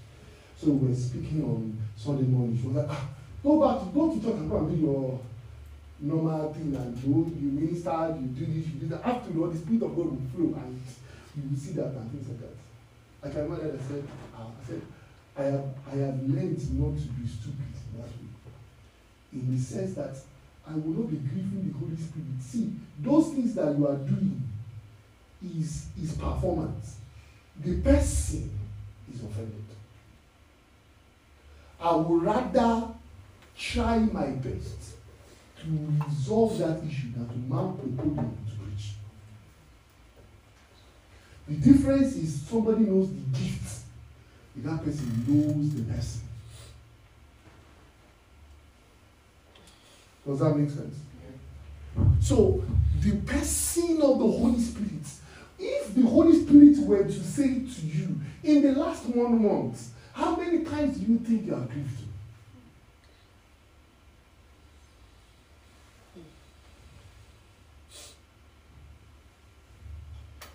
[0.56, 2.58] So we were speaking on Sunday morning.
[2.60, 3.08] She was like, ah,
[3.42, 5.20] go back, go to church and go and do your
[6.00, 9.04] normal thing and do, you minister, you do this, you do that.
[9.04, 10.80] Afterward, the Spirit of God will flow and
[11.36, 12.56] you will see that and things like that.
[13.22, 14.82] I can imagine I said, ah, I said,
[15.36, 18.30] I have, I have learned not to be stupid that way.
[19.32, 20.16] In the sense that
[20.68, 22.40] I will not be grieving the Holy Spirit.
[22.40, 24.42] See, those things that you are doing
[25.44, 26.96] is, is performance.
[27.62, 28.50] The person
[29.12, 29.64] is offended.
[31.80, 32.88] I would rather
[33.56, 34.96] try my best
[35.60, 38.55] to resolve that issue than to mount a podium to.
[41.48, 43.82] The difference is somebody knows the gift,
[44.56, 46.22] if that person knows the person.
[50.26, 50.96] Does that make sense?
[52.20, 52.64] So,
[53.00, 55.06] the person of the Holy Spirit,
[55.58, 60.34] if the Holy Spirit were to say to you in the last one month, how
[60.34, 62.05] many times do you think you are grieved?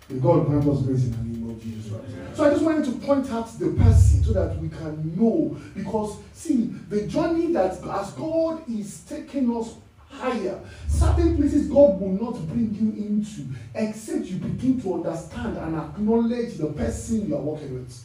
[0.08, 2.36] May God grant us grace in the name of Jesus Christ.
[2.36, 5.56] So I just wanted to point out the person so that we can know.
[5.74, 9.74] Because, see, the journey that as God is taking us
[10.08, 15.76] higher, certain places God will not bring you into except you begin to understand and
[15.76, 18.04] acknowledge the person you are working with.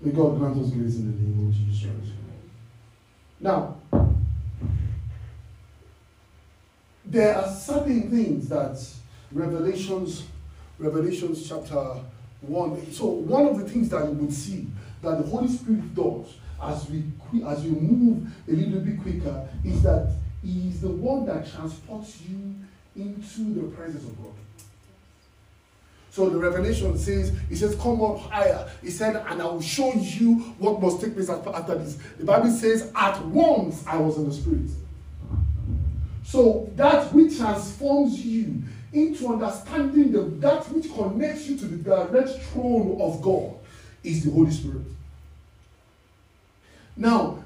[0.00, 2.12] May God grant us grace in the name of Jesus Christ.
[3.40, 3.76] Now,
[7.14, 8.76] there are certain things that
[9.30, 10.24] Revelations,
[10.78, 12.00] Revelations chapter
[12.40, 12.92] 1.
[12.92, 14.66] So one of the things that you would see
[15.00, 17.04] that the Holy Spirit does as we
[17.46, 22.20] as we move a little bit quicker is that He is the one that transports
[22.28, 22.54] you
[22.96, 24.32] into the presence of God.
[26.10, 28.68] So the revelation says, He says, Come up higher.
[28.82, 31.96] He said, And I will show you what must take place after this.
[32.18, 34.70] The Bible says, At once I was in the Spirit.
[36.24, 42.30] So that which transforms you into understanding the, that which connects you to the direct
[42.46, 43.54] throne of God
[44.02, 44.82] is the Holy Spirit.
[46.96, 47.44] Now,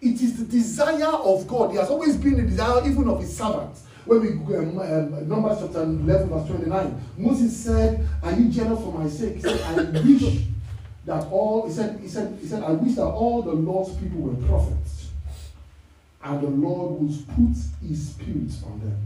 [0.00, 1.72] It is the desire of God.
[1.72, 3.84] He has always been the desire even of his servants.
[4.04, 8.92] When we um, um, Numbers chapter 11, verse 29, Moses said, Are you jealous for
[8.92, 9.34] my sake?
[9.36, 10.44] He said, I wish
[11.04, 14.20] that all he said, he said, he said, I wish that all the Lord's people
[14.20, 14.97] were prophets,
[16.24, 18.98] and the Lord will put his spirit on them.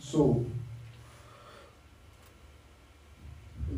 [0.00, 0.44] So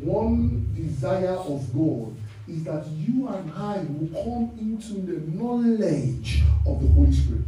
[0.01, 2.15] one desire of God
[2.47, 7.43] is that you and I will come into the knowledge of the Holy Spirit.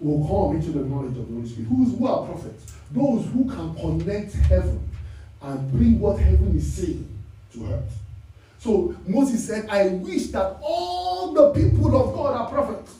[0.00, 1.68] Will come into the knowledge of the Holy Spirit.
[1.68, 2.72] Who's, who are prophets?
[2.92, 4.88] Those who can connect heaven
[5.42, 7.08] and bring what heaven is saying
[7.52, 7.98] to earth.
[8.58, 12.96] So Moses said, I wish that all the people of God are prophets.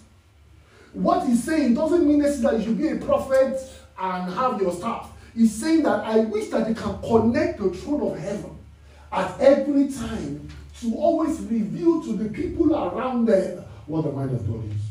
[0.93, 3.61] What he's saying doesn't mean necessarily you should be a prophet
[3.99, 5.11] and have your staff.
[5.35, 8.57] He's saying that I wish that they can connect the throne of heaven
[9.13, 10.49] at every time
[10.81, 14.83] to always reveal to the people around them what the mind of God is.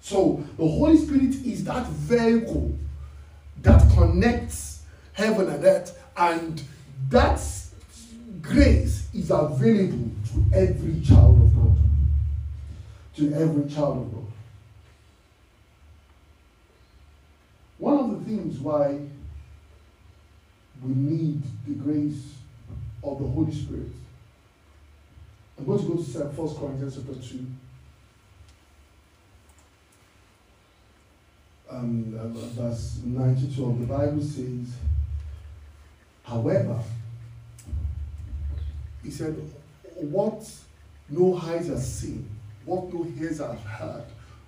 [0.00, 2.76] So the Holy Spirit is that vehicle
[3.62, 4.82] that connects
[5.12, 6.62] heaven and earth, and
[7.08, 7.38] that
[8.42, 11.78] grace is available to every child of God.
[13.16, 14.26] To every child of God.
[17.78, 18.98] One of the things why
[20.82, 22.34] we need the grace
[23.02, 23.92] of the Holy Spirit.
[25.58, 27.46] I'm going to go to 1 Corinthians chapter 2.
[31.70, 34.74] Um, uh, verse 92 of the Bible says,
[36.24, 36.78] however,
[39.02, 39.36] he said,
[39.96, 40.48] what
[41.08, 42.28] no eyes have seen,
[42.64, 44.04] what no ears have heard,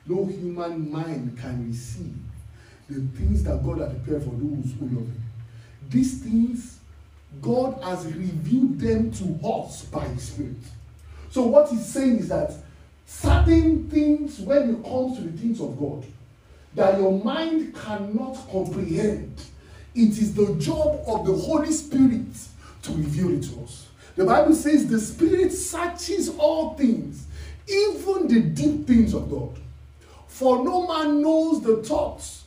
[0.07, 2.15] no human mind can receive
[2.89, 5.23] the things that God has prepared for those who love Him.
[5.89, 6.79] These things,
[7.41, 10.57] God has revealed them to us by His Spirit.
[11.31, 12.53] So, what He's saying is that
[13.07, 16.05] certain things, when it comes to the things of God,
[16.75, 19.43] that your mind cannot comprehend,
[19.95, 22.27] it is the job of the Holy Spirit
[22.83, 23.89] to reveal it to us.
[24.17, 27.27] The Bible says the Spirit searches all things,
[27.67, 29.59] even the deep things of God.
[30.29, 32.45] For no man knows the thoughts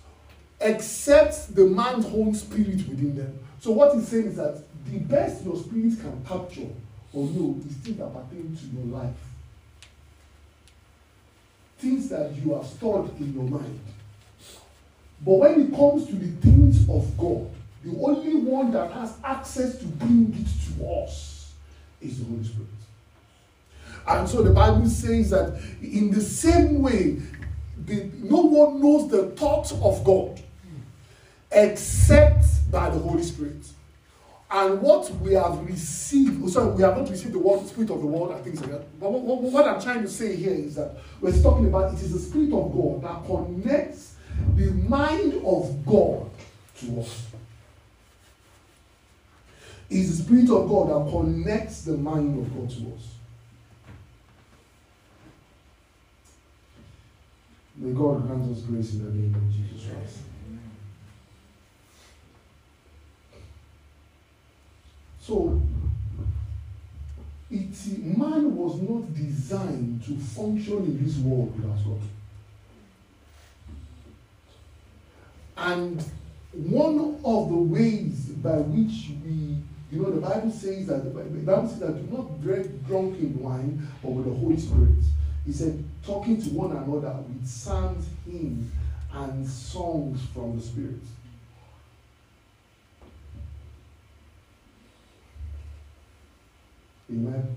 [0.59, 3.39] except the man's own spirit within them.
[3.59, 6.67] So what he's saying is that the best your spirit can capture
[7.13, 9.15] or know is things that pertain to your life.
[11.79, 13.79] Things that you have stored in your mind.
[15.23, 17.49] But when it comes to the things of God,
[17.83, 21.36] the only one that has access to bring it to us
[22.01, 22.67] is the Holy Spirit.
[24.07, 27.17] And so the Bible says that in the same way,
[27.85, 30.41] the, no one knows the thoughts of God
[31.51, 33.65] except by the Holy Spirit.
[34.49, 37.99] And what we have received, oh, sorry, we have not received the word, spirit of
[37.99, 38.99] the world and things like that.
[38.99, 42.01] But what, what, what I'm trying to say here is that we're talking about it
[42.01, 44.15] is the spirit of God that connects
[44.55, 46.29] the mind of God
[46.79, 47.26] to us.
[49.89, 53.15] Is the spirit of God that connects the mind of God to us.
[57.77, 60.17] May God grant us grace in the name of Jesus Christ.
[65.21, 65.61] So,
[67.51, 72.01] it, man was not designed to function in this world without God.
[75.57, 76.03] And
[76.53, 79.57] one of the ways by which we,
[79.91, 83.87] you know, the Bible says that the Bible says that do not drink drunken wine,
[84.01, 84.95] but with the Holy Spirit.
[85.45, 88.69] He said, talking to one another with psalms, hymns,
[89.13, 90.99] and songs from the Spirit.
[97.09, 97.55] Amen.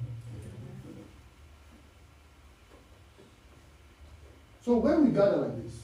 [4.65, 5.81] So when we gather like this,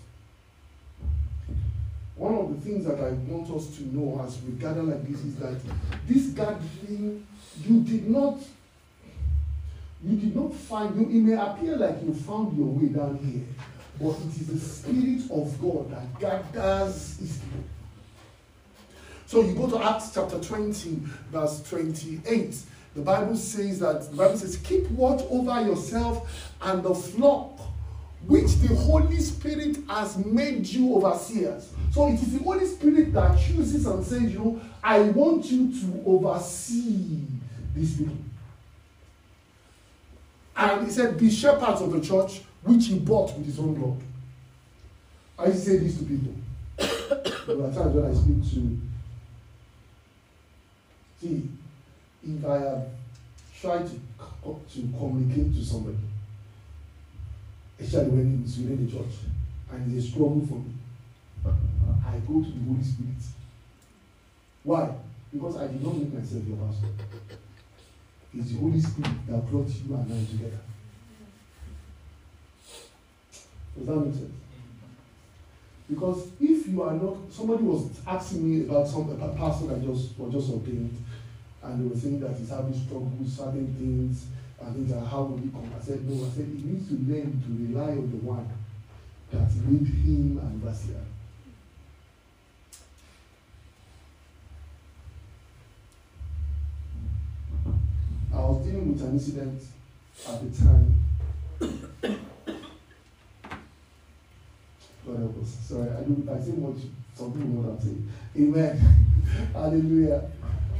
[2.16, 5.20] one of the things that I want us to know as we gather like this
[5.20, 5.60] is that
[6.06, 7.26] this gathering,
[7.62, 8.38] you did not,
[10.02, 13.44] you did not find, you, it may appear like you found your way down here,
[14.00, 17.64] but it is the Spirit of God that gathers his people.
[19.26, 21.00] So you go to Acts chapter 20,
[21.30, 22.56] verse 28.
[22.94, 27.55] The Bible says that the Bible says, keep watch over yourself and the flock
[28.26, 31.72] which the Holy Spirit has made you overseers.
[31.92, 35.72] So it is the Holy Spirit that chooses and says, you know, I want you
[35.80, 37.22] to oversee
[37.74, 38.16] these people.
[40.56, 44.00] And he said, be shepherds of the church which he bought with his own blood.
[45.38, 46.34] I say this to people.
[46.76, 48.78] there are times when I speak to,
[51.20, 51.48] see,
[52.26, 52.86] if I have
[53.60, 55.96] try to, to communicate to somebody,
[57.80, 59.14] especially when it's within the church,
[59.70, 60.72] and it's a struggle for me,
[61.44, 62.10] uh-huh.
[62.10, 63.22] I go to the Holy Spirit.
[64.62, 64.90] Why?
[65.32, 66.88] Because I did not make myself your pastor.
[68.34, 70.60] It's the Holy Spirit that brought you and I together.
[73.76, 74.32] Does that make sense?
[75.88, 80.18] Because if you are not, somebody was asking me about some a pastor that just
[80.18, 81.04] was just ordained,
[81.62, 84.26] and they were saying that he's having struggles, certain things,
[84.64, 85.70] things like how will he come?
[85.78, 86.26] I said no.
[86.26, 88.48] I said he needs to learn to rely on the one
[89.32, 91.02] that made him and Vasia.
[98.34, 99.62] I was dealing with an incident
[100.28, 101.04] at the time
[105.06, 105.56] God help us.
[105.62, 106.82] Sorry, I do I say much
[107.14, 108.08] some people what I'm saying.
[108.36, 108.76] Amen.
[109.52, 110.30] Hallelujah.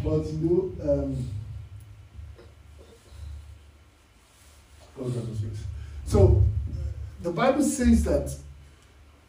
[0.05, 1.29] But you know, um,
[6.07, 6.43] So
[7.23, 8.35] the Bible says that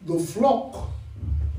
[0.06, 0.90] the flock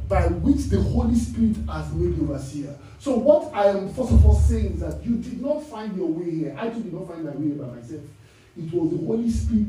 [0.07, 2.76] by which the Holy Spirit has made overseer.
[2.99, 6.07] So what I am first of all saying is that you did not find your
[6.07, 6.55] way here.
[6.57, 8.01] I too did not find my way here by myself.
[8.57, 9.68] It was the Holy Spirit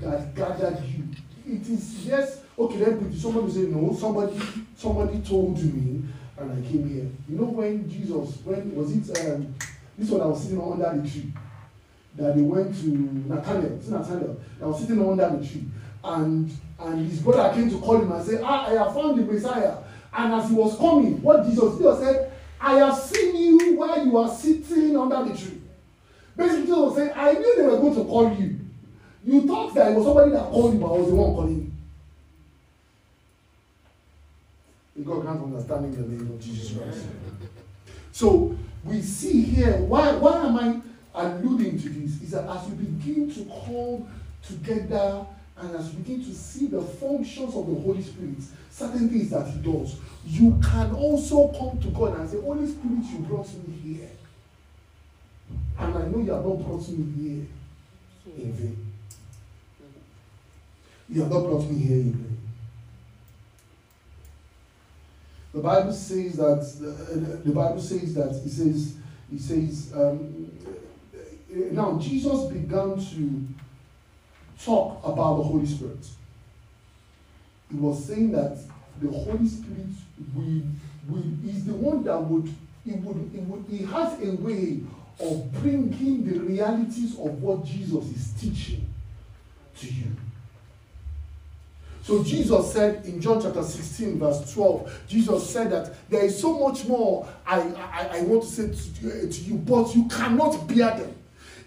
[0.00, 1.04] that gathered you.
[1.46, 3.94] It is yes Okay, then put somebody say no.
[3.94, 4.40] Somebody,
[4.76, 6.02] somebody told me,
[6.36, 7.08] and I came here.
[7.28, 9.26] You know when Jesus, when was it?
[9.26, 9.54] Um,
[9.96, 11.32] this one I was sitting under the tree.
[12.18, 13.72] That they went to Nathaniel.
[13.74, 14.40] It's Nathaniel.
[14.60, 15.64] I was sitting under the tree,
[16.04, 19.32] and and his brother came to call him and say, Ah, I have found the
[19.32, 19.76] Messiah.
[20.12, 24.16] And as he was coming, what Jesus did said, I have seen you while you
[24.16, 25.60] are sitting under the tree.
[26.36, 28.60] Basically, Jesus was saying, I knew they were going to call you.
[29.24, 31.72] You thought that it was somebody that called you, but I was the one calling
[34.96, 35.04] you.
[35.04, 37.06] God grant understanding in the name of Jesus Christ.
[38.12, 40.80] So we see here, why, why am I
[41.18, 42.22] alluding to this?
[42.22, 44.08] Is that as we begin to come
[44.42, 48.36] together and as we begin to see the functions of the Holy Spirit,
[48.70, 53.04] certain things that He does, you can also come to God and say, Holy Spirit,
[53.10, 54.10] you brought me here.
[55.78, 57.46] And I know you have not brought me here
[58.36, 58.92] in vain.
[61.08, 62.38] You have not brought me here in vain.
[65.54, 68.96] The Bible says that the, Bible says that it says
[69.32, 70.37] it says um,
[71.52, 73.46] Eh, now Jesus began to
[74.62, 76.06] talk about the Holy Spirit.
[77.70, 78.58] He was saying that
[79.00, 79.86] the Holy Spirit
[80.34, 80.62] will,
[81.08, 82.52] will is the one that would
[82.84, 84.80] he would, he would he has a way
[85.20, 88.86] of bringing the realities of what Jesus is teaching
[89.78, 90.06] to you.
[92.02, 96.58] So Jesus said in John chapter 16, verse 12, Jesus said that there is so
[96.58, 100.66] much more I, I, I want to say to, eh, to you, but you cannot
[100.66, 101.14] bear them.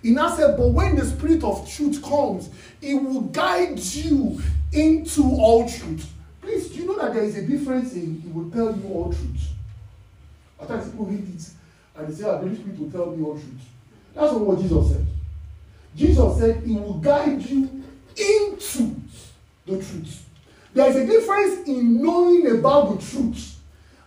[0.01, 2.49] He now said, But when the Spirit of truth comes,
[2.81, 4.41] it will guide you
[4.71, 6.11] into all truth.
[6.41, 9.13] Please, do you know that there is a difference in it will tell you all
[9.13, 9.49] truth?
[10.59, 11.49] At times people read it
[11.95, 13.61] and they say, oh, the Holy Spirit will tell me all truth.
[14.13, 15.05] That's not what Jesus said.
[15.95, 17.83] Jesus said, He will guide you
[18.17, 18.95] into
[19.65, 20.25] the truth.
[20.73, 23.59] There is a difference in knowing about the truth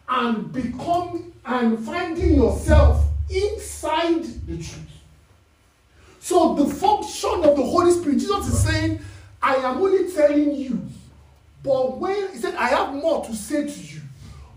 [0.08, 4.93] and become and finding yourself inside the truth.
[6.24, 8.98] So the function of the Holy Spirit, Jesus is saying,
[9.42, 10.80] I am only telling you.
[11.62, 14.00] But when he said, I have more to say to you.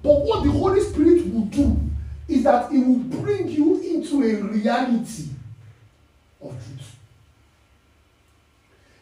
[0.02, 1.78] But what the Holy Spirit will do
[2.30, 5.26] is that it will bring you into a reality
[6.42, 6.96] of truth.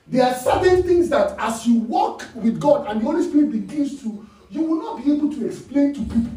[0.07, 4.01] There are certain things that as you walk with God and the Holy Spirit begins
[4.01, 6.31] to, you will not be able to explain to people,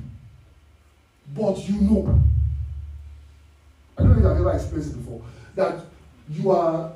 [1.35, 2.23] but you know.
[3.97, 5.23] I don't think I've ever expressed it before.
[5.55, 5.88] That
[6.31, 6.93] you are,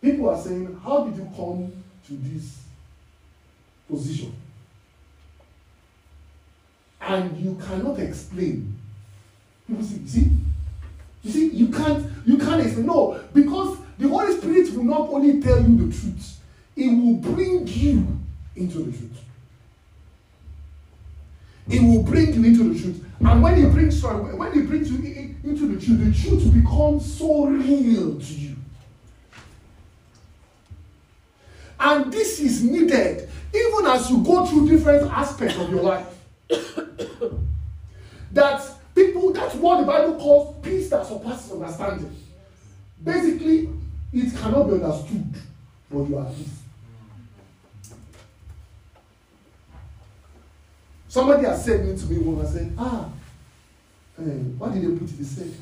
[0.00, 1.72] people are saying, How did you come
[2.06, 2.62] to this
[3.88, 4.34] position?
[7.00, 8.78] And you cannot explain.
[9.66, 10.30] People see, see,
[11.22, 12.86] you see, you can't, you can't explain.
[12.86, 16.38] No, because the Holy Spirit will not only tell you the truth,
[16.76, 18.06] it will bring you
[18.56, 19.24] into the truth.
[21.68, 23.04] It will bring you into the truth.
[23.20, 24.98] And when he brings sorry, when he brings you
[25.44, 28.56] into the truth, the truth becomes so real to you.
[31.80, 36.06] And this is needed even as you go through different aspects of your life.
[38.32, 38.62] that
[38.94, 42.16] people, that's what the Bible calls peace that surpasses understanding.
[43.02, 43.68] Basically,
[44.12, 45.34] it cannot be understood,
[45.90, 46.58] but you are peace.
[51.08, 53.08] Somebody has said to me once, I said, ah,
[54.28, 55.18] eh, what did they put it?
[55.18, 55.52] They said,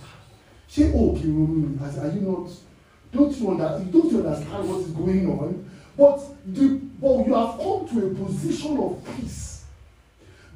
[0.70, 2.50] Ṣé òkè romi as are you not
[3.12, 5.70] don't you understand don't you understand what is going on?
[5.96, 6.68] But the
[7.00, 9.64] but you have come to a position of peace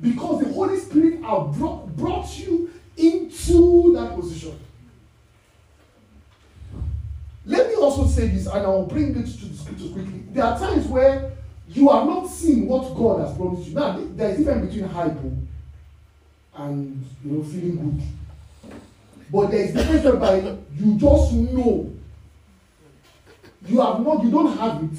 [0.00, 4.58] because the Holy Spirit have brought, brought you into that position.
[7.46, 10.22] Let me also say this, and I'll bring it to the scriptures quickly.
[10.32, 11.32] There are times where
[11.68, 13.74] you are not seeing what God has promised you.
[13.74, 15.36] Now, there is a difference between hypo
[16.56, 18.72] and you know feeling good.
[19.32, 20.36] But there is difference whereby
[20.74, 21.92] you just know.
[23.66, 24.98] You have not, you don't have it.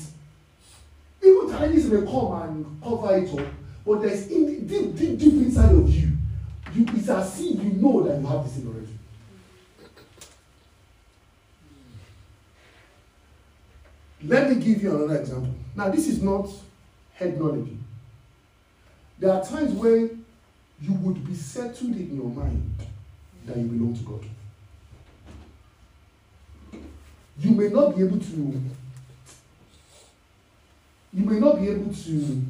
[1.26, 3.48] Even challenges may come and cover it up,
[3.86, 6.12] but there's in, deep, deep, deep inside of you,
[6.74, 8.88] you it's as if you know that you have this thing already.
[14.24, 15.54] Let me give you another example.
[15.76, 16.50] Now, this is not
[17.14, 17.70] head knowledge.
[19.20, 20.10] There are times where
[20.82, 22.76] you would be settled in your mind
[23.46, 24.26] that you belong to God.
[27.40, 28.62] You may not be able to,
[31.14, 32.42] you may not be able to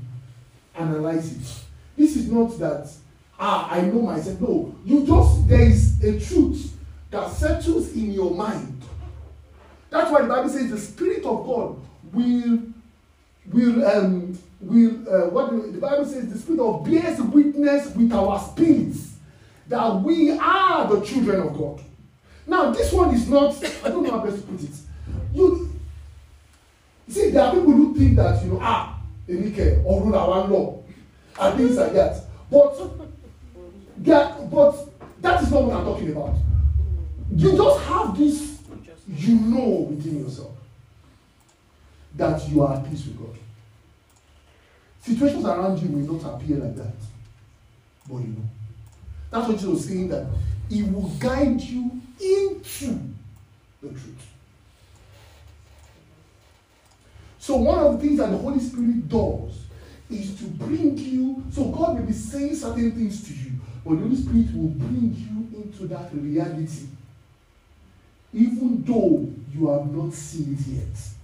[0.75, 1.63] analyze it.
[1.97, 2.91] This is not that,
[3.39, 4.39] ah, I know myself.
[4.41, 6.75] No, you just, there is a truth
[7.11, 8.75] that settles in your mind
[9.95, 11.79] That's why the Bible says the Spirit of God
[12.11, 12.59] will
[13.49, 18.11] will um will uh, what the, the Bible says the Spirit of bears witness with
[18.11, 19.13] our spirits
[19.67, 21.81] that we are the children of God.
[22.47, 24.75] Now this one is not I don't know how best to put it.
[25.33, 25.71] You
[27.07, 30.83] see there are people who think that you know ah Enike or rule our law
[31.39, 32.77] and things like that but
[33.99, 34.89] that but
[35.21, 36.35] that is not what I'm talking about.
[37.35, 38.59] You just have this
[39.07, 40.51] you know within yourself
[42.15, 43.37] that you are at peace with God.
[45.05, 46.93] Situations around you may not appear like that,
[48.09, 48.49] but you know.
[49.29, 50.25] That's what Jesus was saying that
[50.69, 52.99] He will guide you into
[53.81, 54.27] the truth.
[57.37, 59.59] So, one of the things that the Holy Spirit does
[60.09, 63.51] is to bring you, so God may be saying certain things to you,
[63.83, 66.87] but the Holy Spirit will bring you into that reality
[68.35, 71.14] even though you have not seen it yet.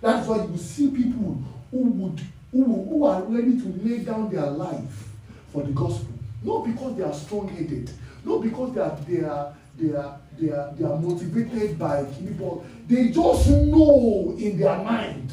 [0.00, 2.20] That's why you see people who would
[2.52, 5.08] who, who are ready to lay down their life
[5.52, 6.14] for the gospel.
[6.42, 7.90] Not because they are strong-headed,
[8.24, 12.64] not because they are they are they are they are, they are motivated by people.
[12.86, 15.32] They just know in their mind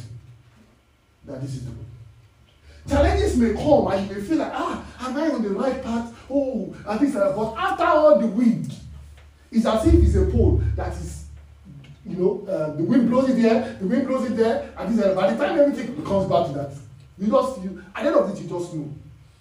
[1.26, 1.78] that this is the way.
[2.88, 6.13] Challenges may come and you may feel like, ah, am I on the right path?
[6.30, 7.36] Oh, and things like that.
[7.36, 8.72] But after all the wind,
[9.55, 11.24] It's as if it's a pole that is,
[12.06, 15.16] you know, uh, the wind blows it there, the wind blows it there, and this.
[15.16, 16.72] By the time everything comes back to that,
[17.18, 18.93] you just, you, at the end of it, you just know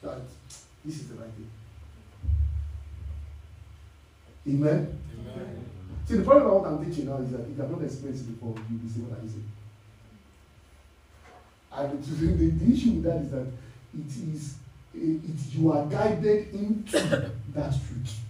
[0.02, 0.20] that
[0.84, 1.50] this is the right thing.
[4.46, 4.98] Amen.
[5.20, 5.64] Amen.
[6.06, 8.24] See, the problem about what I'm teaching now is that if you have not experienced
[8.24, 9.42] it before, you'll be saying what I say.
[11.76, 13.46] And the, the, the issue with that is that
[13.94, 14.54] it is,
[14.94, 18.23] it, you are guided into that truth.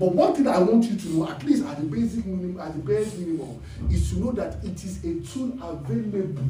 [0.00, 2.72] But one thing I want you to know, at least at the basic minimum, at
[2.72, 6.42] the basic minimum, is to know that it is a tool available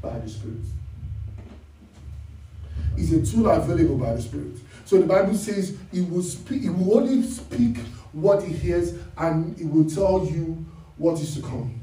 [0.00, 0.62] by the Spirit.
[2.96, 4.52] It's a tool available by the Spirit.
[4.84, 7.78] So the Bible says it will speak, it will only speak
[8.12, 10.64] what it hears, and it will tell you
[10.96, 11.74] what is to come.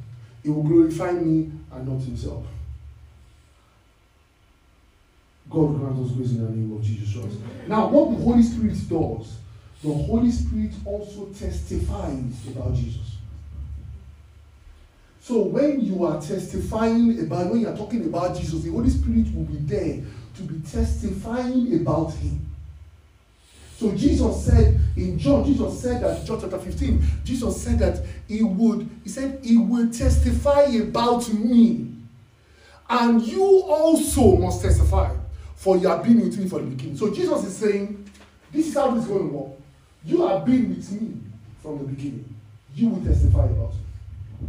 [0.46, 2.46] It will glorify me and not himself.
[5.50, 7.40] God grant us grace in the name of Jesus Christ.
[7.68, 9.38] Now, what the Holy Spirit does
[9.84, 13.18] the Holy Spirit also testifies about Jesus.
[15.22, 19.28] So when you are testifying about, when you are talking about Jesus, the Holy Spirit
[19.36, 20.02] will be there
[20.38, 22.46] to be testifying about him.
[23.78, 28.42] So Jesus said in John, Jesus said that John chapter 15, Jesus said that he
[28.42, 31.94] would, he said, he will testify about me.
[32.90, 35.14] And you also must testify,
[35.56, 36.98] for you have been with me from the beginning.
[36.98, 38.10] So Jesus is saying,
[38.52, 39.57] this is how this is going to work.
[40.08, 41.20] You have been with me
[41.62, 42.34] from the beginning.
[42.74, 44.48] You will testify about it.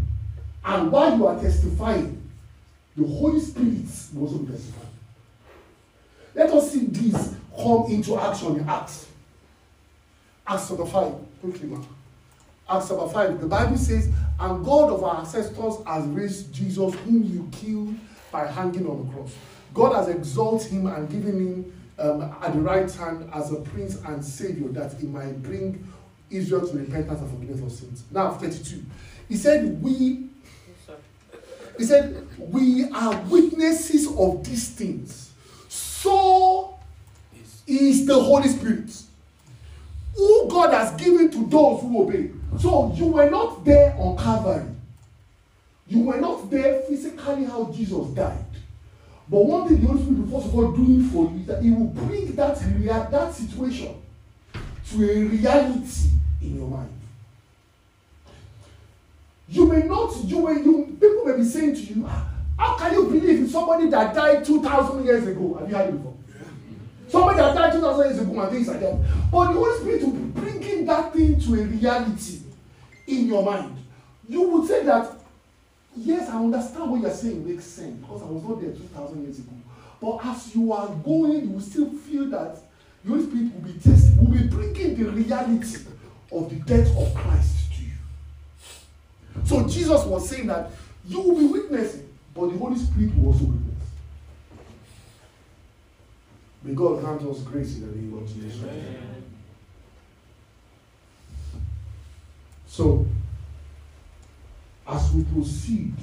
[0.64, 2.22] And while you are testifying,
[2.96, 4.86] the Holy Spirit will also be testifying.
[6.36, 9.08] Let us see this come into action in Acts.
[10.46, 11.14] Acts chapter 5.
[11.40, 11.82] Quickly, Mark.
[12.70, 13.40] Acts chapter 5.
[13.40, 17.96] The Bible says, And God of our ancestors has raised Jesus, whom you killed
[18.30, 19.34] by hanging on the cross.
[19.74, 23.96] God has exalted him and given him um, at the right hand as a prince
[24.04, 25.86] and savior that he might bring
[26.30, 28.04] Israel to repentance and forgiveness of sins.
[28.10, 28.82] Now, 32.
[29.28, 30.28] He said, We
[31.78, 35.32] he said, We are witnesses of these things.
[35.68, 36.76] So
[37.66, 38.90] is the Holy Spirit,
[40.16, 42.30] who God has given to those who obey.
[42.58, 44.66] So you were not there on Calvary.
[45.86, 48.44] You were not there physically how Jesus died.
[49.30, 51.62] But one thing the Holy Spirit will first of all doing for you is that
[51.62, 53.94] He will bring that rea- that situation
[54.90, 56.08] to a reality
[56.40, 56.88] in your mind.
[59.50, 62.92] You may not, you may, you people may be saying to you, "Ah, how can
[62.92, 65.56] you believe in somebody that died 2,000 years ago?
[65.60, 66.14] Have you heard it before?
[67.08, 69.30] Somebody that died 2,000 years ago and things like that.
[69.30, 72.40] But the Holy Spirit will be bringing that thing to a reality
[73.06, 73.76] in your mind.
[74.28, 75.10] You would say that,
[75.98, 79.38] yes, I understand what you're saying makes sense because I was not there 2,000 years
[79.38, 79.52] ago.
[80.00, 82.58] But as you are going, you will still feel that
[83.04, 85.78] the Holy Spirit will be testing, will be bringing the reality
[86.32, 87.92] of the death of Christ to you.
[89.44, 90.70] So Jesus was saying that
[91.06, 93.64] you will be witnessing, but the Holy Spirit will also witness.
[96.62, 98.62] May God grant us grace in the name of Jesus.
[98.62, 99.24] Amen.
[102.66, 103.06] So,
[104.88, 105.94] as we proceed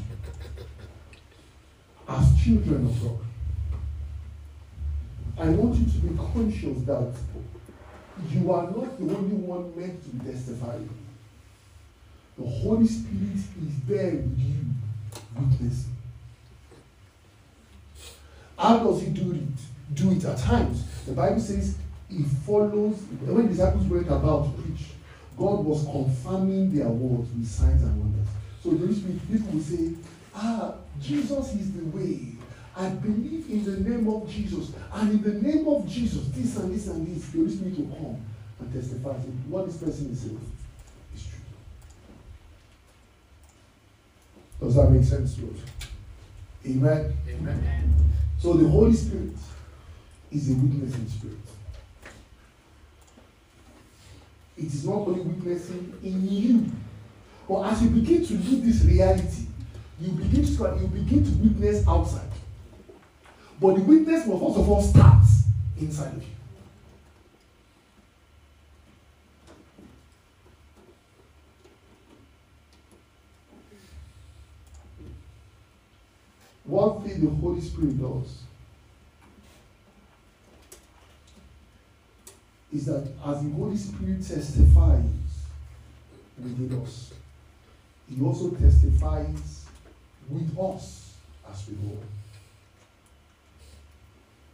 [2.07, 3.17] as children of God,
[5.37, 7.11] I want you to be conscious that
[8.29, 10.77] you are not the only one meant to testify.
[12.37, 14.55] The Holy Spirit is there with you,
[15.35, 15.95] witnessing.
[18.57, 19.95] How does he do it?
[19.95, 20.85] Do it at times.
[21.05, 21.77] The Bible says
[22.09, 22.97] he follows.
[23.21, 24.87] When disciples went about to preach,
[25.37, 28.24] God was confirming their words with signs and wonders.
[28.65, 29.93] So Holy people will say,
[30.33, 32.31] Ah, Jesus is the way.
[32.75, 34.71] I believe in the name of Jesus.
[34.91, 37.95] And in the name of Jesus, this and this and this, the Holy Spirit will
[37.95, 38.25] come
[38.59, 39.13] and testify.
[39.21, 40.51] Say, what this person is saying
[41.13, 41.39] is true.
[44.59, 45.57] Does that make sense, Lord?
[46.65, 47.13] Amen.
[47.29, 47.93] Amen.
[48.39, 49.35] So the Holy Spirit
[50.31, 51.37] is a witnessing spirit.
[54.57, 56.71] It is not only witnessing in you,
[57.47, 59.45] but as you begin to live this reality,
[59.99, 62.29] you begin to you begin to witness outside.
[63.61, 65.23] But the witness must first of all start
[65.79, 66.29] inside of you.
[76.65, 78.41] One thing the Holy Spirit does
[82.73, 85.03] is that as the Holy Spirit testifies
[86.41, 87.13] within us,
[88.09, 89.65] He also testifies
[90.29, 91.13] with us
[91.49, 91.97] as we go.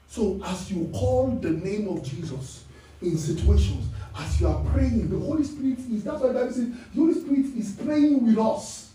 [0.09, 2.65] So, as you call the name of Jesus
[3.01, 3.87] in situations,
[4.17, 7.45] as you are praying, the Holy Spirit is that's why Bible says the Holy Spirit
[7.57, 8.91] is praying with us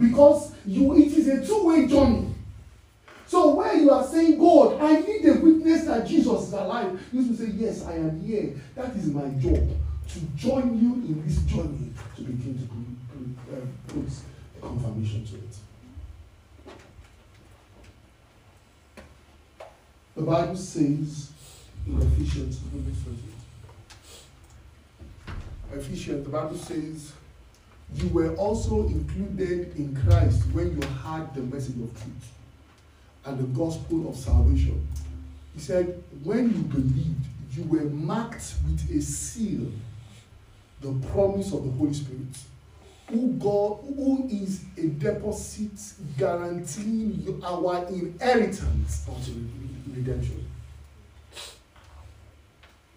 [0.00, 2.34] because you it is a two-way journey.
[3.26, 7.22] So where you are saying, God, I need a witness that Jesus is alive, you
[7.22, 8.54] will say, Yes, I am here.
[8.74, 9.68] That is my job
[10.08, 15.56] to join you in this journey to begin to put, uh, put confirmation to it.
[20.16, 21.30] The Bible says
[21.86, 22.60] in Ephesians.
[25.72, 27.12] Ephesians, the Bible says,
[27.94, 32.32] You were also included in Christ when you heard the message of truth
[33.26, 34.86] and the gospel of salvation.
[35.54, 39.70] He said, When you believed, you were marked with a seal,
[40.80, 42.26] the promise of the Holy Spirit,
[43.08, 45.72] who God, who is a deposit
[46.16, 49.32] guaranteeing our inheritance unto
[49.94, 50.46] redemption.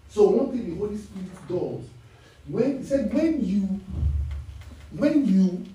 [0.10, 1.90] So one thing the Holy Spirit does,
[2.48, 3.80] when he said, when you,
[4.92, 5.66] when you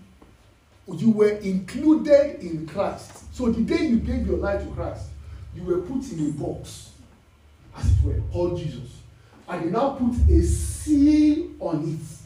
[0.94, 3.34] you were included in Christ.
[3.34, 5.06] So the day you gave your life to Christ,
[5.54, 6.90] you were put in a box,
[7.76, 8.95] as it were, called Jesus.
[9.48, 12.16] And they now put a seal on it.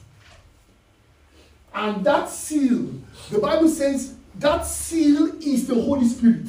[1.74, 2.88] And that seal,
[3.30, 6.48] the Bible says, that seal is the Holy Spirit.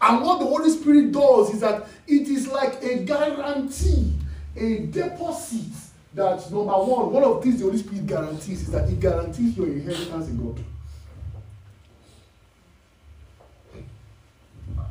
[0.00, 4.12] And what the Holy Spirit does is that it is like a guarantee,
[4.56, 5.72] a deposit
[6.14, 9.66] that number one, one of things the Holy Spirit guarantees is that it guarantees your
[9.66, 10.64] inheritance in God.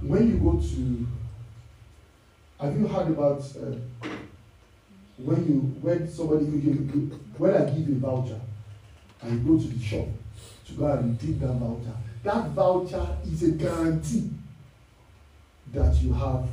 [0.02, 1.08] When you go to,
[2.60, 4.08] have you heard about uh,
[5.26, 8.40] when you when somebody you give when I give a voucher,
[9.22, 10.08] and you go to the shop
[10.68, 11.98] to go and redeem that voucher.
[12.24, 14.30] That voucher is a guarantee
[15.74, 16.48] that you have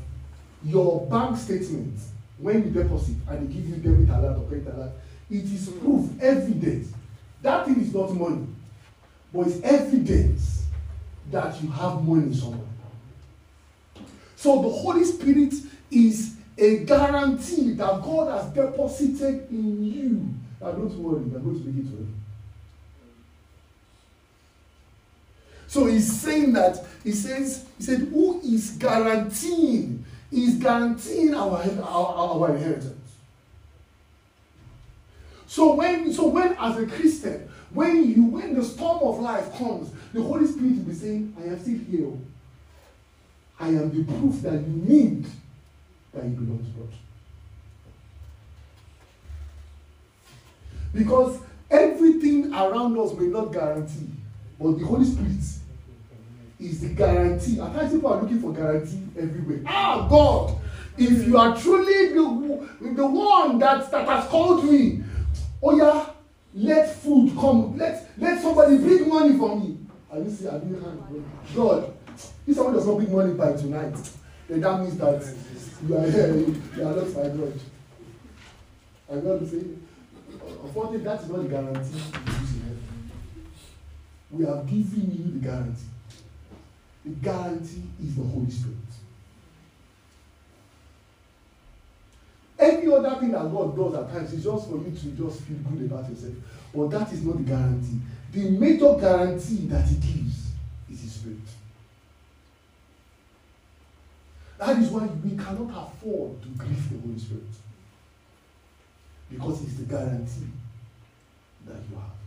[0.64, 1.99] your bank statement
[2.39, 4.93] when you deposit and they give you debit alert or credit alert,
[5.31, 6.93] it is proof, evidence.
[7.43, 8.47] That thing is not money,
[9.33, 10.64] but it's evidence
[11.31, 12.61] that you have money somewhere.
[14.37, 15.53] So the Holy Spirit
[15.91, 20.29] is a guarantee that God has deposited in you.
[20.61, 22.15] Now, don't worry, you're going to make it to heaven.
[25.69, 32.41] So he's saying that he says he said who is guaranteeing is guaranteeing our, our,
[32.41, 32.95] our inheritance.
[35.47, 39.91] So when so when as a Christian, when you when the storm of life comes,
[40.15, 42.07] the Holy Spirit will be saying, I am still here.
[42.07, 42.21] Oh.
[43.61, 45.27] I am the proof that you need
[46.15, 46.89] that you belong to God.
[50.95, 51.39] Because
[51.71, 54.09] everything around us may not guarantee,
[54.59, 55.39] but the Holy Spirit
[56.59, 57.61] is the guarantee.
[57.61, 59.61] At times people are looking for guarantee everywhere.
[59.67, 60.57] Ah, God,
[60.97, 65.03] if you are truly the, the one that, that has called me,
[65.63, 66.11] oh yeah,
[66.55, 67.77] let food come.
[67.77, 69.79] Let, let somebody bring money for me.
[70.11, 70.49] Are you see?
[70.49, 71.31] Are you hand?
[71.55, 71.93] God,
[72.47, 73.95] if someone does not bring money by tonight,
[74.49, 75.34] then that means that
[75.86, 76.07] you are
[76.76, 77.61] you are not my God.
[79.11, 79.62] And God will say,
[80.64, 82.03] unfortunately, that is not the guarantee
[84.30, 85.82] We have given you the guarantee.
[87.05, 88.76] The guarantee is the Holy Spirit.
[92.59, 95.57] Any other thing that God does at times is just for you to just feel
[95.59, 96.34] good about yourself.
[96.74, 98.01] But that is not the guarantee.
[98.32, 100.49] The major guarantee that He gives
[100.90, 101.38] is His Spirit.
[104.59, 107.45] That is why we cannot afford to grieve the Holy Spirit.
[109.31, 110.49] Because it's the guarantee
[111.67, 112.19] that you have.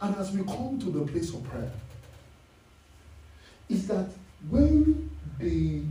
[0.00, 1.72] And as we come to the place of prayer,
[3.68, 4.06] is that
[4.48, 5.82] when the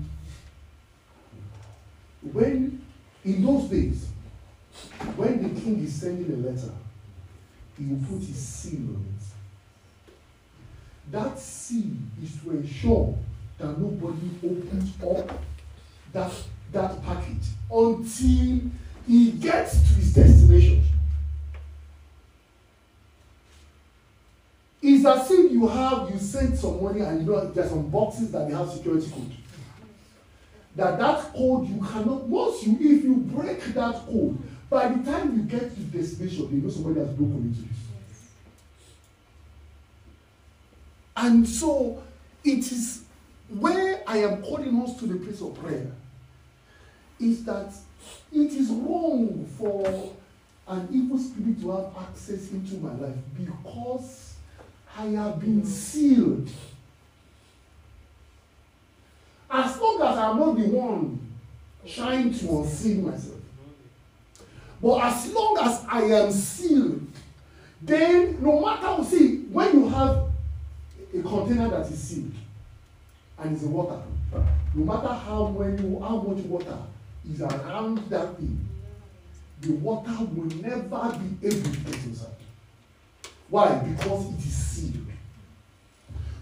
[2.32, 2.82] when
[3.24, 4.08] in those days
[5.16, 6.74] when the king is sending a letter
[7.78, 9.18] he will put his seal on it
[11.12, 13.18] that seal is to ensure
[13.58, 15.40] that nobody opens up
[16.14, 16.32] that
[16.72, 18.60] that package until
[19.08, 20.84] he gets to his destination
[24.82, 28.32] It's as if you have, you send some money and you know there's some boxes
[28.32, 29.32] that they have security code.
[30.76, 34.38] That that code you cannot, once you, if you break that code,
[34.70, 37.76] by the time you get to the destination, they know somebody has broken into it.
[41.18, 42.04] And so
[42.44, 43.04] it is
[43.50, 45.92] where I am calling us to the place of prayer
[47.20, 47.74] is that
[48.32, 50.14] it is wrong for
[50.68, 54.36] an evil spirit to have access into my life because
[54.98, 56.50] I have been sealed.
[59.50, 61.20] As long as I'm not the one
[61.88, 63.36] trying to unseal myself.
[64.82, 67.08] But as long as I am sealed,
[67.82, 70.30] then no matter, see, when you have
[71.14, 72.34] a container that is sealed
[73.40, 74.02] and it's water,
[74.74, 76.78] no matter how many, how much water
[77.32, 78.68] is around that thing,
[79.62, 82.30] the water will never be able to get inside.
[83.50, 83.76] Why?
[83.76, 85.08] Because it is sealed.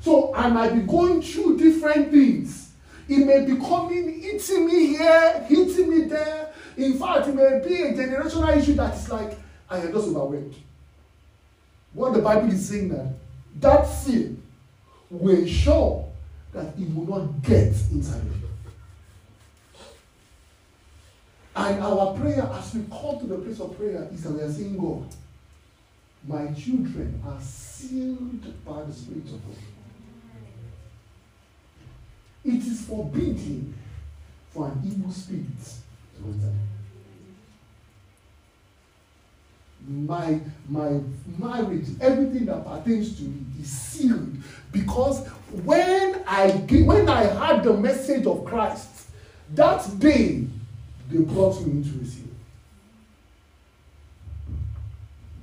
[0.02, 2.72] So I might be going through different things.
[3.08, 6.50] It may be coming, hitting me here, hitting me there.
[6.78, 9.38] In fact, it may be a generational issue that is like,
[9.70, 10.56] I am just overwhelmed.
[11.94, 13.08] What the Bible is saying that
[13.60, 14.42] that sin
[15.10, 16.05] will ensure
[16.56, 18.50] that it will not get inside of you.
[21.58, 24.52] And our prayer as we come to the place of prayer is that we are
[24.52, 25.08] saying, God,
[26.28, 29.56] my children are sealed by the Spirit of God.
[32.46, 33.74] It is forbidden
[34.52, 35.46] for an evil spirit
[36.18, 36.54] to enter.
[39.88, 41.00] My, my
[41.38, 44.36] marriage, everything that pertains to me is sealed
[44.72, 45.28] because
[45.64, 49.08] when I when I heard the message of Christ,
[49.54, 50.48] that day
[51.10, 52.26] they brought me into a seal.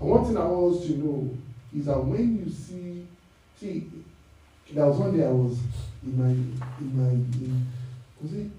[0.01, 1.39] And one thing I want us to know
[1.77, 3.07] is that when you see,
[3.61, 3.89] see,
[4.73, 5.59] there was one day I was
[6.03, 7.67] in my, in my, in,
[8.21, 8.51] was it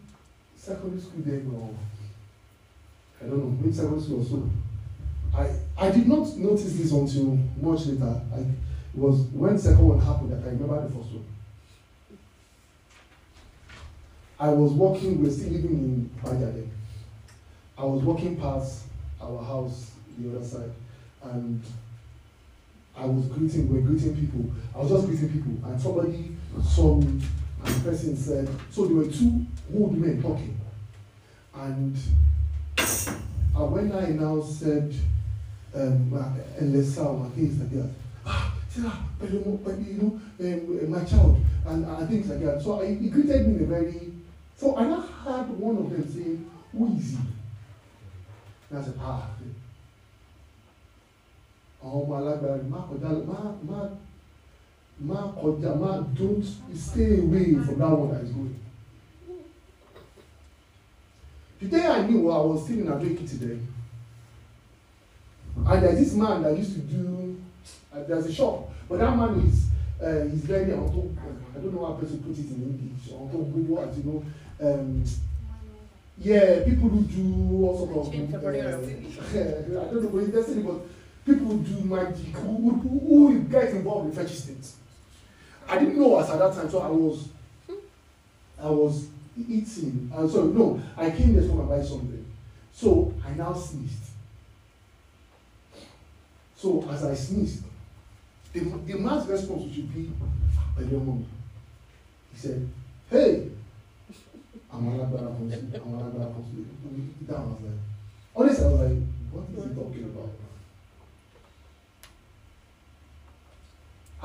[0.55, 1.75] secondary school then or,
[3.21, 4.49] I don't know, maybe secondary school or so.
[5.35, 8.21] I, I did not notice this until much later.
[8.33, 11.25] I, it was when second one happened that I remember the first one.
[14.39, 16.67] I was walking, we were still living in Bajade.
[17.77, 18.83] I was walking past
[19.21, 20.71] our house, the other side
[21.23, 21.63] and
[22.95, 24.51] I was greeting, we are greeting people.
[24.75, 26.31] I was just greeting people, and somebody
[26.63, 27.23] saw me,
[27.63, 30.59] and the person said, so there were two old men talking.
[31.55, 31.97] And
[32.77, 34.93] uh, when I now said,
[35.73, 37.89] let's and things like that,
[38.25, 38.53] ah,
[39.19, 42.61] but you know, my child, and, and things like that.
[42.61, 44.13] So he greeted me in a very
[44.63, 47.17] So I heard one of them saying, Who is he?
[48.69, 49.29] And I said, Ah,
[51.83, 53.37] àwọn ọmọ alágbára má kọjá má
[53.69, 53.79] má
[55.07, 58.55] má kọjá don't stay away from that one that is going.
[61.59, 63.67] The day I knew I was still in Ado Ekiti then
[65.55, 67.41] and there's this man that used to do
[67.93, 69.67] uh, there's a shop but that man is
[70.01, 71.05] uh, he's very on top
[71.55, 74.25] I don't know how person put it in English of what you know
[74.61, 75.03] um,
[76.19, 80.81] yeah people who do all sort of uh, I don't know what it's destiny but
[81.25, 84.75] people who do magic who, who, who get involved in fetish things
[85.67, 87.29] I didn't know us at that time so I was
[88.61, 92.25] I was eating and so no I came there to buy something.
[92.71, 94.02] So I now sneezed
[96.63, 97.63] so as I sneezed
[98.53, 100.01] the the man's response should be
[100.75, 101.25] pẹ̀lú ọmọ mi.
[102.31, 102.61] He said
[103.11, 103.31] hey
[104.73, 106.57] àwọn alágbára kan sí àwọn alágbára kan sí.
[107.27, 107.81] That was like
[108.35, 108.99] honestly I was like
[109.31, 110.31] what is he talking about?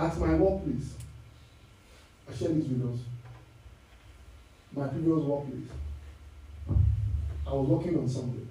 [0.03, 0.89] At my workplace
[2.29, 3.01] I share this with us.
[4.77, 5.71] My previous workplace
[7.49, 8.49] I was working on something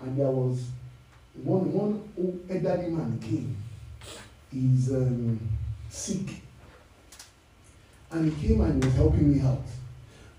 [0.00, 0.56] and there was
[1.34, 3.56] one one old elderly man came.
[4.52, 5.38] He's um,
[5.88, 6.42] sick.
[8.10, 9.62] And he came and was helping me out.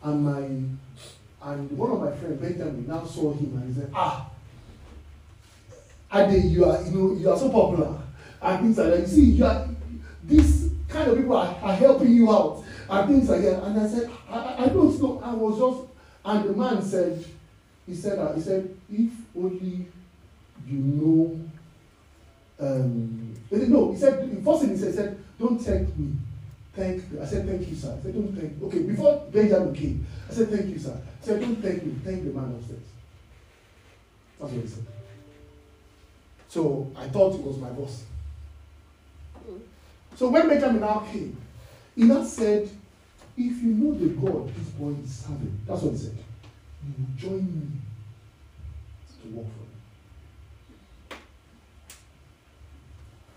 [0.03, 4.29] And my and one of my friends benjamin now saw him and he said ah
[6.13, 7.97] ade you are you know you are so popular.
[8.41, 8.99] And things like that.
[9.01, 9.67] You see you are
[10.23, 13.63] this kind of people are, are helping you out and things like that.
[13.63, 15.21] And i said i i, I don't know.
[15.23, 15.91] I was just
[16.25, 17.23] and the man said
[17.87, 19.87] he said uh, he said if only
[20.71, 21.39] you know
[22.59, 26.13] um no he said the first thing he said he said don't thank me.
[26.75, 27.97] Thank i said thank you sir.
[27.99, 28.67] I said don't thank me.
[28.67, 30.97] okay before benjamin came i said thank you sir.
[31.21, 32.79] I said don't thank me thank the man upstairs.
[34.39, 34.85] That's what he said.
[36.47, 38.03] So i thought it was my boss.
[40.15, 41.35] So when benjamin now came
[41.95, 42.69] he now said
[43.37, 46.17] if you know the god this boy is serving that's what he said
[46.85, 47.67] you will join me
[49.21, 49.70] to work for him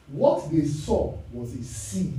[0.09, 2.19] what they saw was a seed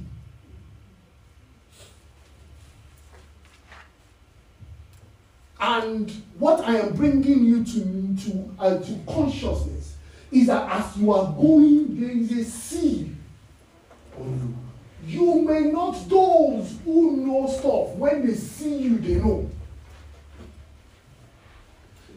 [5.60, 9.96] and what i am bringing you to to uh, to consciousness
[10.32, 13.16] is that as you are going there is a seed
[14.18, 14.56] on you.
[15.08, 19.50] You may not those who know stuff when they see you they know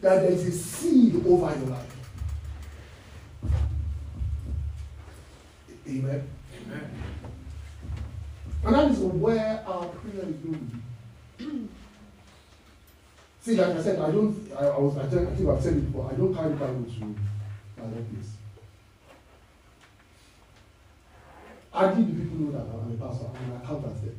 [0.01, 1.88] that there is a seed over your life
[5.89, 6.29] amen.
[6.65, 6.89] Amen.
[8.65, 10.83] and that is where our prayer is going.
[11.37, 11.69] To be
[13.41, 15.73] see like i said i don't i, I was i think i think i've said
[15.77, 18.31] it before i don't carry the bible to my workplace
[21.71, 24.13] hardly do people know that i'm a pastor i'm an accountant there.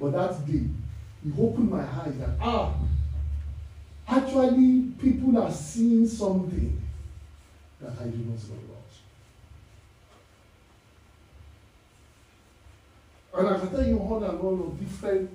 [0.00, 0.64] But that day
[1.22, 2.74] he opened my eyes that ah
[4.08, 6.82] actually people are seeing something
[7.80, 8.82] that i do not know about
[13.34, 15.30] and i can tell you all and all of different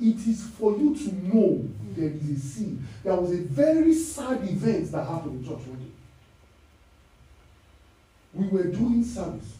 [0.00, 4.42] it is for you to know there is a sin there was a very sad
[4.48, 5.84] event that happened in church one day.
[8.34, 9.56] We were doing service.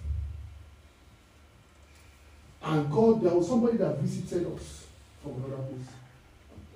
[2.63, 4.87] And god there was somebody that visited us
[5.23, 5.89] from another place.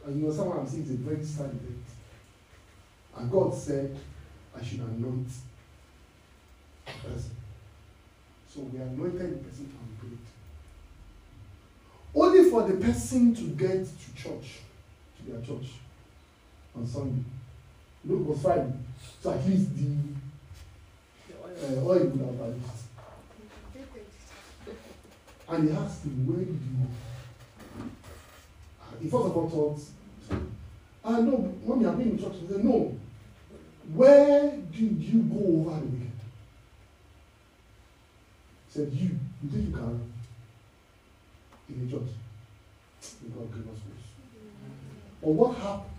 [0.06, 0.84] And you know someone i'm saying?
[0.84, 1.84] Is a very sad event.
[3.16, 3.96] And god said
[4.58, 5.28] i should anoint
[6.86, 7.41] person
[8.52, 10.18] so we anointed the person and prayed
[12.14, 14.58] only for the person to get to church
[15.16, 15.70] to their church
[16.76, 17.24] on sunday.
[18.04, 18.72] Know it was friday.
[19.22, 19.86] So at least the
[21.32, 22.82] uh, oil would have vanished
[25.48, 26.86] and he asked him where did you go?
[28.80, 30.40] Ah, he first of all thought
[31.04, 32.34] ah no mommy i been in church.
[32.40, 32.96] He said no.
[33.94, 36.11] Where did you go over the weekend
[38.72, 39.10] said you
[39.42, 40.12] you think you can
[41.68, 42.08] in the church
[43.22, 44.08] may god give us grace.
[45.20, 45.90] But what happened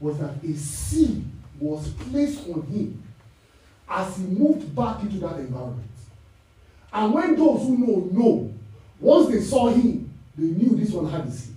[0.00, 1.24] was that a seed
[1.60, 3.02] was placed on him
[3.88, 5.86] as he moved back into that environment.
[6.92, 8.54] And when those who know know
[8.98, 11.54] once they saw him they knew this one had the seed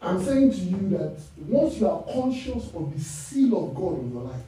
[0.00, 1.16] i'm saying to you that
[1.46, 4.42] once you are conscious of the seal of god in your life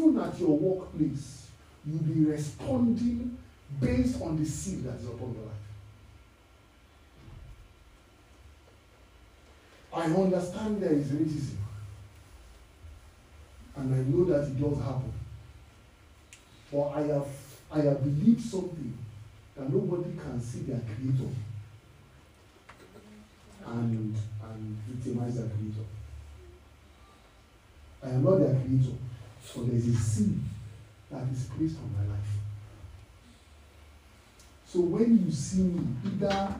[0.00, 1.46] even at your workplace
[1.86, 3.36] you'll be responding
[3.80, 5.54] based on the seed that is upon your life.
[9.92, 11.56] I understand there is racism.
[13.76, 15.12] And I know that it does happen.
[16.72, 17.28] But I have
[17.72, 18.96] I have believed something
[19.56, 21.30] that nobody can see their creator
[23.66, 25.86] and and victimize their creator.
[28.02, 28.96] I am not their creator,
[29.52, 30.38] so there is a seed
[31.10, 32.20] that is placed on my life.
[34.66, 36.54] So when you see me, either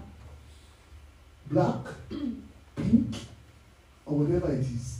[1.51, 1.87] black,
[2.77, 3.15] pink,
[4.07, 4.99] or whatever it is,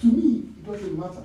[0.00, 1.24] to me, it doesn't matter.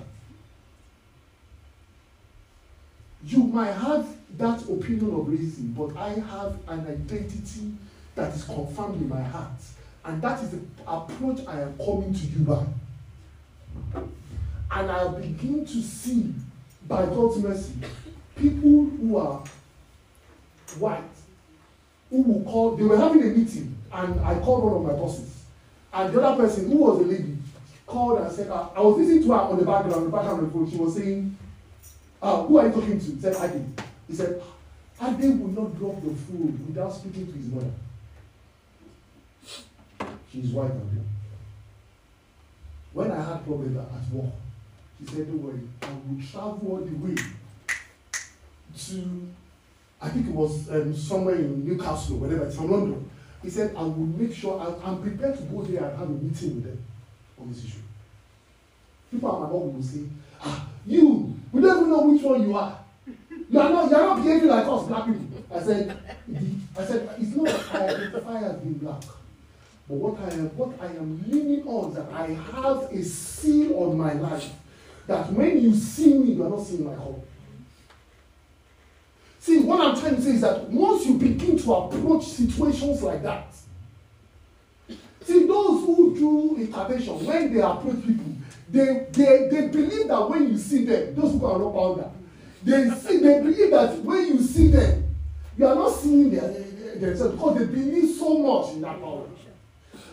[3.24, 7.72] You might have that opinion of racism, but I have an identity
[8.16, 9.50] that is confirmed in my heart.
[10.04, 12.66] And that is the approach I am coming to you by.
[14.74, 16.34] And I begin to see,
[16.88, 17.74] by God's mercy,
[18.34, 19.44] people who are
[20.80, 21.00] white,
[22.10, 25.44] who will call, they were having a meeting, and I called one of my bosses.
[25.92, 27.38] And the other person, who was a lady,
[27.86, 30.70] called and said, I was listening to her on the background, the background of.
[30.70, 31.38] She was saying,
[32.20, 33.06] uh, Who are you talking to?
[33.06, 33.64] He said, Adi.
[34.08, 34.42] He said,
[35.00, 37.70] will not drop the food without speaking to his mother.
[40.32, 40.72] She's white.
[42.92, 44.32] When I had problems at work,
[45.08, 47.14] she said, Don't worry, I will travel all the way
[48.76, 49.28] to,
[50.00, 53.10] I think it was um, somewhere in Newcastle, whatever, it's from London.
[53.42, 56.12] He said, I will make sure, I, I'm prepared to go there and have a
[56.12, 56.84] meeting with them
[57.40, 57.78] on this issue.
[59.10, 60.00] People at my work will say,
[60.42, 62.78] Ah, you, we don't even know which one you are.
[63.50, 65.44] You are not, you are not behaving like us black people.
[65.54, 65.98] I said,
[66.78, 69.02] I said, it's not that I identify as being black.
[69.88, 73.78] But what I am, what I am leaning on is that I have a seal
[73.78, 74.50] on my life.
[75.06, 77.20] That when you see me, you are not seeing my color.
[79.38, 83.22] See, what I'm trying to say is that once you begin to approach situations like
[83.22, 83.54] that,
[85.22, 88.24] see, those who do intervention, when they approach people,
[88.70, 92.10] they, they, they believe that when you see them, those who are not powder,
[92.62, 95.14] they see, they believe that when you see them,
[95.58, 99.26] you are not seeing their, themselves because they believe so much in that power.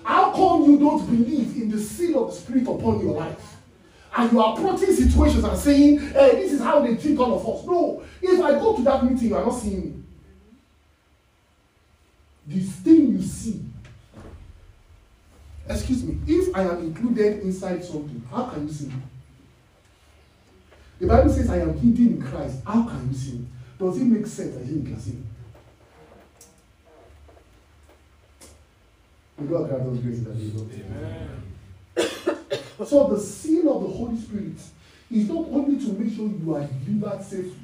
[0.03, 3.50] How come you don't believe in the seal of the Spirit upon your life?
[4.15, 7.47] And you are approaching situations and saying, hey, this is how they treat all of
[7.47, 7.65] us.
[7.65, 10.03] No, if I go to that meeting, you are not seeing me.
[12.47, 13.61] The thing you see,
[15.69, 18.95] excuse me, if I am included inside something, how can you see me?
[20.99, 22.57] The Bible says I am hidden in Christ.
[22.65, 23.47] How can you see me?
[23.79, 25.23] Does it make sense that you can see me?
[29.39, 31.43] May God grant us grace in the name
[31.97, 32.27] Amen.
[32.87, 34.57] so the seal of the Holy Spirit
[35.11, 37.55] is not only to make sure you are delivered safely,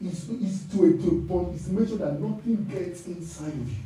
[0.00, 3.76] it's, it's to a, to it's to make sure that nothing gets inside of you.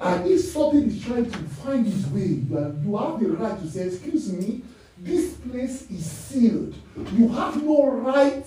[0.00, 3.66] And if something is trying to find its way, you, you have the right to
[3.68, 4.62] say, excuse me,
[4.98, 6.74] this place is sealed.
[7.12, 8.44] You have no right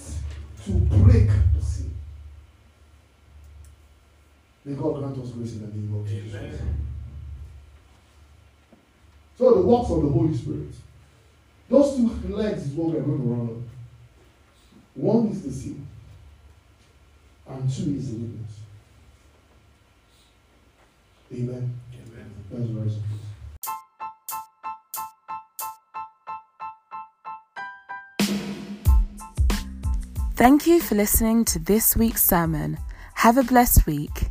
[0.65, 1.89] to break the seal.
[4.65, 6.61] May God grant us grace in the name of Jesus.
[9.37, 10.73] So the works of the Holy Spirit.
[11.69, 13.69] Those two legs is what we're going to run on.
[14.95, 15.85] One is the sin,
[17.47, 18.51] and two is the witness.
[21.33, 21.79] Amen.
[21.93, 22.33] Amen.
[22.49, 23.17] That's very simple.
[30.35, 32.77] Thank you for listening to this week's sermon.
[33.15, 34.29] Have a blessed week.